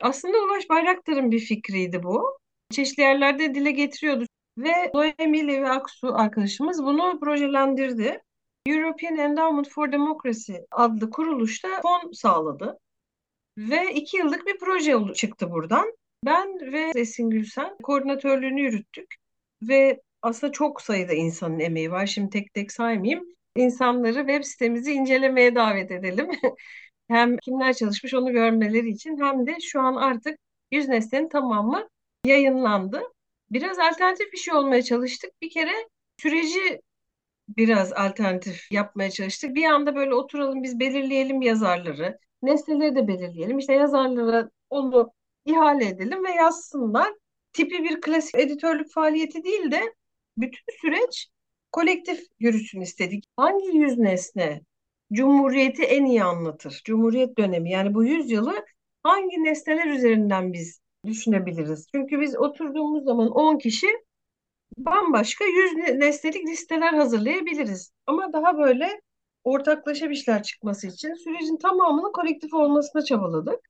[0.00, 2.38] Aslında Ulaş Bayraktar'ın bir fikriydi bu.
[2.70, 4.26] Çeşitli yerlerde dile getiriyordu
[4.58, 8.22] ve Noemi Levi Aksu arkadaşımız bunu projelendirdi.
[8.66, 12.78] European Endowment for Democracy adlı kuruluşta fon sağladı.
[13.58, 15.92] Ve iki yıllık bir proje çıktı buradan.
[16.26, 19.14] Ben ve Esin Gülsen koordinatörlüğünü yürüttük.
[19.62, 22.06] Ve aslında çok sayıda insanın emeği var.
[22.06, 23.24] Şimdi tek tek saymayayım.
[23.56, 26.28] İnsanları web sitemizi incelemeye davet edelim.
[27.08, 30.38] hem kimler çalışmış onu görmeleri için hem de şu an artık
[30.70, 31.88] yüz nesnenin tamamı
[32.26, 33.02] yayınlandı.
[33.50, 35.30] Biraz alternatif bir şey olmaya çalıştık.
[35.42, 35.72] Bir kere
[36.18, 36.80] süreci
[37.48, 39.54] biraz alternatif yapmaya çalıştık.
[39.54, 42.18] Bir anda böyle oturalım biz belirleyelim yazarları.
[42.42, 43.58] Nesneleri de belirleyelim.
[43.58, 45.12] İşte yazarlara onu
[45.44, 47.12] ihale edelim ve yazsınlar.
[47.52, 49.94] Tipi bir klasik editörlük faaliyeti değil de
[50.36, 51.28] bütün süreç
[51.72, 53.24] kolektif yürüsün istedik.
[53.36, 54.60] Hangi yüz nesne
[55.12, 56.80] Cumhuriyeti en iyi anlatır?
[56.84, 58.64] Cumhuriyet dönemi yani bu yüzyılı
[59.02, 61.86] hangi nesneler üzerinden biz düşünebiliriz?
[61.94, 63.86] Çünkü biz oturduğumuz zaman 10 kişi
[64.76, 67.92] bambaşka 100 nesnelik listeler hazırlayabiliriz.
[68.06, 69.00] Ama daha böyle
[69.44, 73.60] ortaklaşa bir şeyler çıkması için sürecin tamamının kolektif olmasına çabaladık.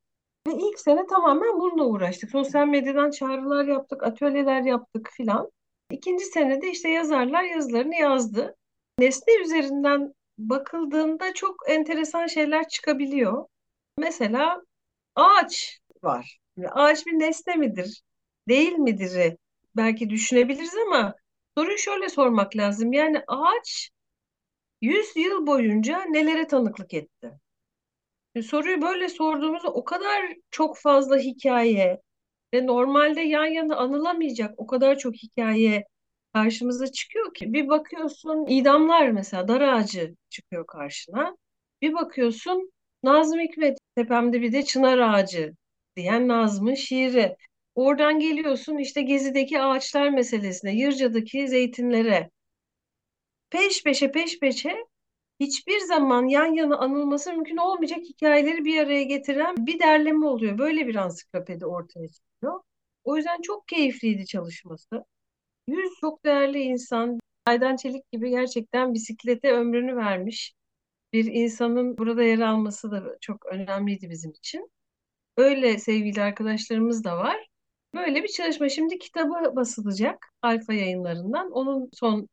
[0.46, 2.30] Ve ilk sene tamamen bununla uğraştık.
[2.30, 5.50] Sosyal medyadan çağrılar yaptık, atölyeler yaptık filan.
[5.90, 8.56] İkinci senede işte yazarlar yazılarını yazdı.
[8.98, 13.46] Nesne üzerinden bakıldığında çok enteresan şeyler çıkabiliyor.
[13.98, 14.62] Mesela
[15.16, 16.38] ağaç var.
[16.70, 18.02] Ağaç bir nesne midir?
[18.48, 19.36] Değil midir?
[19.76, 21.14] Belki düşünebiliriz ama
[21.58, 22.92] soruyu şöyle sormak lazım.
[22.92, 23.90] Yani ağaç
[24.82, 27.32] 100 yıl boyunca nelere tanıklık etti?
[28.42, 32.00] Soruyu böyle sorduğumuzda o kadar çok fazla hikaye
[32.54, 35.84] ve normalde yan yana anılamayacak o kadar çok hikaye
[36.32, 37.52] karşımıza çıkıyor ki.
[37.52, 41.36] Bir bakıyorsun idamlar mesela dar ağacı çıkıyor karşına.
[41.82, 42.72] Bir bakıyorsun
[43.02, 45.52] Nazım Hikmet tepemde bir de çınar ağacı
[45.96, 47.36] diyen Nazım'ın şiiri.
[47.74, 52.30] Oradan geliyorsun işte Gezi'deki ağaçlar meselesine, Yırca'daki zeytinlere.
[53.52, 54.86] Peş peşe peş peşe
[55.40, 60.58] hiçbir zaman yan yana anılması mümkün olmayacak hikayeleri bir araya getiren bir derleme oluyor.
[60.58, 62.60] Böyle bir ansiklopedi ortaya çıkıyor.
[63.04, 65.04] O yüzden çok keyifliydi çalışması.
[65.66, 70.54] Yüz çok değerli insan, Aydan Çelik gibi gerçekten bisiklete ömrünü vermiş
[71.12, 74.70] bir insanın burada yer alması da çok önemliydi bizim için.
[75.36, 77.48] Öyle sevgili arkadaşlarımız da var.
[77.94, 78.68] Böyle bir çalışma.
[78.68, 81.50] Şimdi kitabı basılacak Alfa yayınlarından.
[81.50, 82.28] Onun son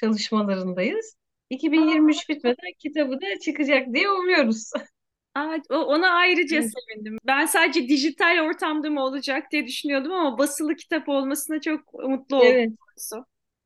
[0.00, 1.16] çalışmalarındayız.
[1.50, 4.70] 2023 bitmeden kitabı da çıkacak diye umuyoruz.
[5.34, 7.18] Aa, ona ayrıca sevindim.
[7.26, 12.46] Ben sadece dijital ortamda mı olacak diye düşünüyordum ama basılı kitap olmasına çok mutlu oldum.
[12.46, 12.70] Evet.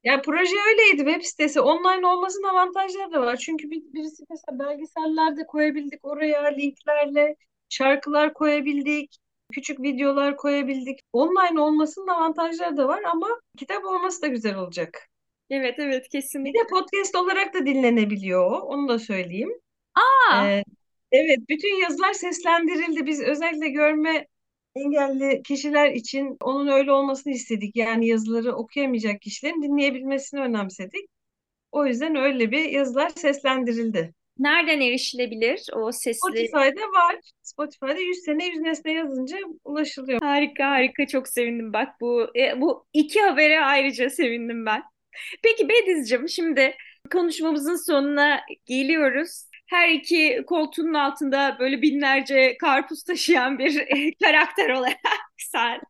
[0.04, 1.60] Ya proje öyleydi web sitesi.
[1.60, 3.36] Online olmasının avantajları da var.
[3.36, 7.36] Çünkü bir, birisi mesela belgesellerde koyabildik oraya linklerle
[7.68, 9.18] şarkılar koyabildik,
[9.52, 11.00] küçük videolar koyabildik.
[11.12, 13.28] Online olmasının avantajları da var ama
[13.58, 15.08] kitap olması da güzel olacak.
[15.50, 16.58] Evet evet Bir kesinlikle.
[16.58, 18.60] de podcast olarak da dinlenebiliyor o.
[18.60, 19.50] Onu da söyleyeyim.
[19.94, 20.64] Aa, Ee,
[21.12, 23.06] evet, bütün yazılar seslendirildi.
[23.06, 24.26] Biz özellikle görme
[24.76, 27.76] engelli kişiler için onun öyle olmasını istedik.
[27.76, 31.08] Yani yazıları okuyamayacak kişilerin dinleyebilmesini önemsedik.
[31.72, 34.14] O yüzden öyle bir yazılar seslendirildi.
[34.38, 36.18] nereden erişilebilir o sesli?
[36.18, 37.16] Spotify'da var.
[37.42, 40.20] Spotify'da 100 sene 100 nesne yazınca ulaşılıyor.
[40.22, 44.82] Harika harika çok sevindim bak bu e, bu iki habere ayrıca sevindim ben.
[45.42, 46.76] Peki Bedizciğim şimdi
[47.12, 49.44] konuşmamızın sonuna geliyoruz.
[49.66, 54.98] Her iki koltuğunun altında böyle binlerce karpuz taşıyan bir e, karakter olarak
[55.36, 55.80] sen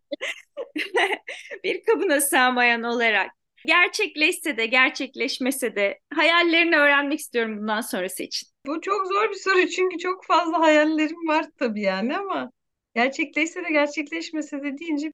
[1.64, 3.31] bir kabına sığmayan olarak
[3.66, 8.49] gerçekleşse de gerçekleşmese de hayallerini öğrenmek istiyorum bundan sonrası için.
[8.66, 12.51] Bu çok zor bir soru çünkü çok fazla hayallerim var tabii yani ama
[12.95, 15.12] gerçekleşse de gerçekleşmese de deyince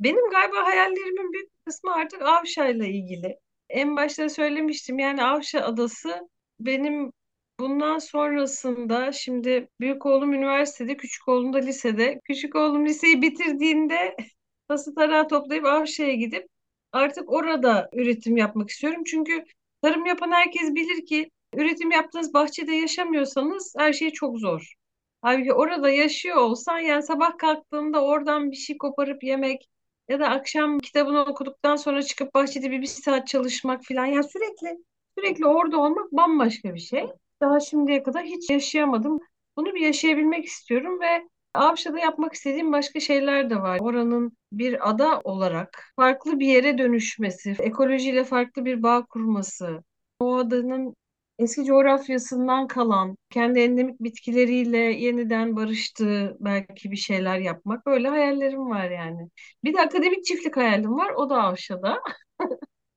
[0.00, 3.38] benim galiba hayallerimin büyük kısmı artık Avşa'yla ilgili.
[3.72, 6.28] En başta söylemiştim yani Avşa Adası
[6.60, 7.12] benim
[7.60, 12.20] bundan sonrasında şimdi büyük oğlum üniversitede, küçük oğlum da lisede.
[12.24, 14.16] Küçük oğlum liseyi bitirdiğinde
[14.68, 16.46] tası tarağı toplayıp Avşa'ya gidip
[16.92, 19.02] artık orada üretim yapmak istiyorum.
[19.06, 19.44] Çünkü
[19.82, 24.74] tarım yapan herkes bilir ki üretim yaptığınız bahçede yaşamıyorsanız her şey çok zor.
[25.22, 29.68] Halbuki orada yaşıyor olsan yani sabah kalktığında oradan bir şey koparıp yemek
[30.08, 34.78] ya da akşam kitabını okuduktan sonra çıkıp bahçede bir, bir saat çalışmak falan yani sürekli
[35.18, 37.06] sürekli orada olmak bambaşka bir şey.
[37.40, 39.18] Daha şimdiye kadar hiç yaşayamadım.
[39.56, 43.78] Bunu bir yaşayabilmek istiyorum ve Avşa'da yapmak istediğim başka şeyler de var.
[43.80, 49.82] Oranın bir ada olarak farklı bir yere dönüşmesi, ekolojiyle farklı bir bağ kurması,
[50.20, 50.94] o adanın
[51.38, 57.86] eski coğrafyasından kalan, kendi endemik bitkileriyle yeniden barıştığı belki bir şeyler yapmak.
[57.86, 59.28] Böyle hayallerim var yani.
[59.64, 61.12] Bir de akademik çiftlik hayalim var.
[61.16, 62.02] O da Avşa'da.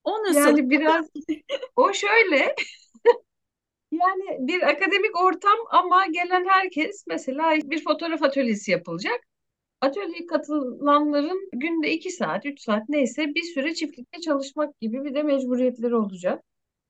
[0.03, 0.39] O nasıl?
[0.39, 1.05] Yani biraz
[1.75, 2.55] o şöyle
[3.91, 9.21] yani bir akademik ortam ama gelen herkes mesela bir fotoğraf atölyesi yapılacak.
[9.81, 15.23] Atölyeye katılanların günde iki saat, üç saat neyse bir süre çiftlikte çalışmak gibi bir de
[15.23, 16.45] mecburiyetleri olacak.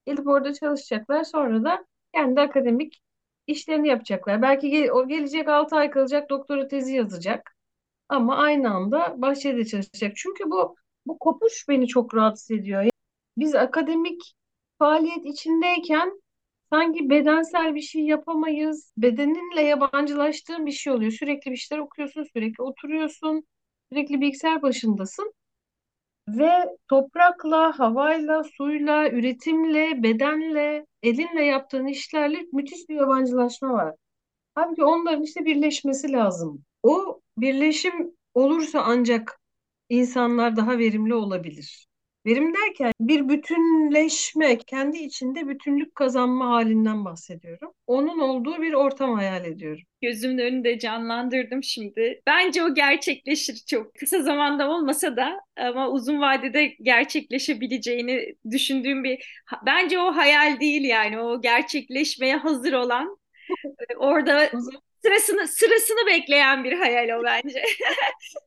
[0.06, 1.24] Gelip orada çalışacaklar.
[1.24, 3.02] Sonra da kendi akademik
[3.48, 4.42] işlerini yapacaklar.
[4.42, 7.56] Belki gel- o gelecek 6 ay kalacak doktora tezi yazacak.
[8.10, 10.14] Ama aynı anda bahçede çalışacak.
[10.16, 10.76] Çünkü bu
[11.08, 12.86] bu kopuş beni çok rahatsız ediyor.
[13.38, 14.22] Biz akademik
[14.80, 16.22] faaliyet içindeyken
[16.70, 18.94] sanki bedensel bir şey yapamayız.
[18.98, 21.12] Bedeninle yabancılaştığın bir şey oluyor.
[21.12, 23.44] Sürekli bir şeyler okuyorsun, sürekli oturuyorsun,
[23.92, 25.34] sürekli bilgisayar başındasın.
[26.28, 33.96] Ve toprakla, havayla, suyla, üretimle, bedenle, elinle yaptığın işlerle müthiş bir yabancılaşma var.
[34.56, 36.66] Halbuki onların işte birleşmesi lazım.
[36.84, 39.40] O birleşim olursa ancak
[39.90, 41.88] insanlar daha verimli olabilir.
[42.26, 47.72] Verim derken bir bütünleşme, kendi içinde bütünlük kazanma halinden bahsediyorum.
[47.88, 49.84] Onun olduğu bir ortam hayal ediyorum.
[50.02, 52.22] Gözümün önünde canlandırdım şimdi.
[52.28, 60.00] Bence o gerçekleşir çok kısa zamanda olmasa da ama uzun vadede gerçekleşebileceğini düşündüğüm bir bence
[60.00, 63.18] o hayal değil yani o gerçekleşmeye hazır olan
[63.98, 67.64] orada O zaman sırasını sırasını bekleyen bir hayal o bence.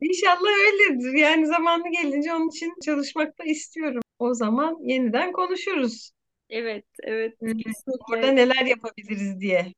[0.00, 1.18] İnşallah öyledir.
[1.18, 4.02] Yani zamanı gelince onun için çalışmak da istiyorum.
[4.18, 6.10] O zaman yeniden konuşuruz.
[6.50, 7.92] Evet, evet kesinlikle.
[8.14, 9.72] Orada neler yapabiliriz diye.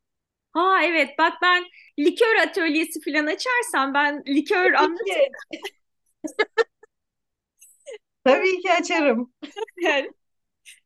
[0.52, 1.64] Ha evet bak ben
[1.98, 5.30] likör atölyesi falan açarsam ben likör anlat Peki.
[8.24, 9.32] Tabii ki açarım.
[9.82, 10.10] Yani,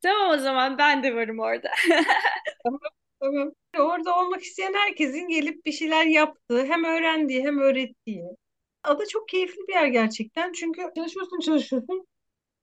[0.03, 1.71] tamam o zaman ben de varım orada.
[3.21, 3.53] Tamam.
[3.79, 8.25] Orada olmak isteyen herkesin gelip bir şeyler yaptığı, hem öğrendiği hem öğrettiği.
[8.85, 10.53] Ada çok keyifli bir yer gerçekten.
[10.53, 12.07] Çünkü çalışıyorsun çalışıyorsun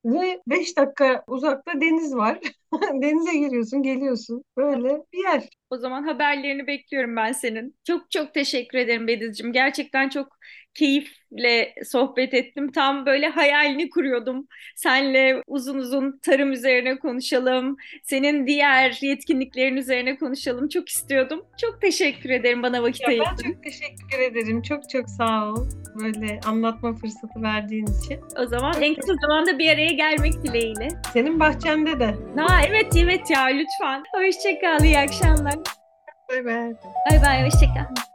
[0.06, 2.40] ve 5 dakika uzakta deniz var.
[3.04, 4.44] Denize giriyorsun, geliyorsun.
[4.58, 5.50] Böyle bir yer.
[5.70, 7.76] O zaman haberlerini bekliyorum ben senin.
[7.88, 9.54] Çok çok teşekkür ederim Bedizciğim.
[9.54, 10.38] Gerçekten çok
[10.74, 12.72] keyifle sohbet ettim.
[12.72, 14.48] Tam böyle hayalini kuruyordum.
[14.76, 17.78] Senle uzun uzun tarım üzerine konuşalım.
[18.04, 20.70] Senin diğer yetkinliklerin üzerine konuşalım.
[20.70, 21.46] Çok istiyordum.
[21.62, 23.44] Çok teşekkür ederim bana vakit Ya ben ayırdın.
[23.54, 24.62] çok teşekkür ederim.
[24.62, 25.70] Çok çok sağ ol.
[26.04, 28.20] Böyle anlatma fırsatı verdiğin için.
[28.40, 30.88] O zaman en kısa zamanda bir araya gelmek dileğiyle.
[31.14, 32.16] Senin bahçende de.
[32.38, 34.04] Ha evet evet ya lütfen.
[34.16, 35.56] Hoşça kal, iyi akşamlar.
[36.30, 36.74] Bay bay.
[37.12, 38.09] Bay bay, hoşça kal.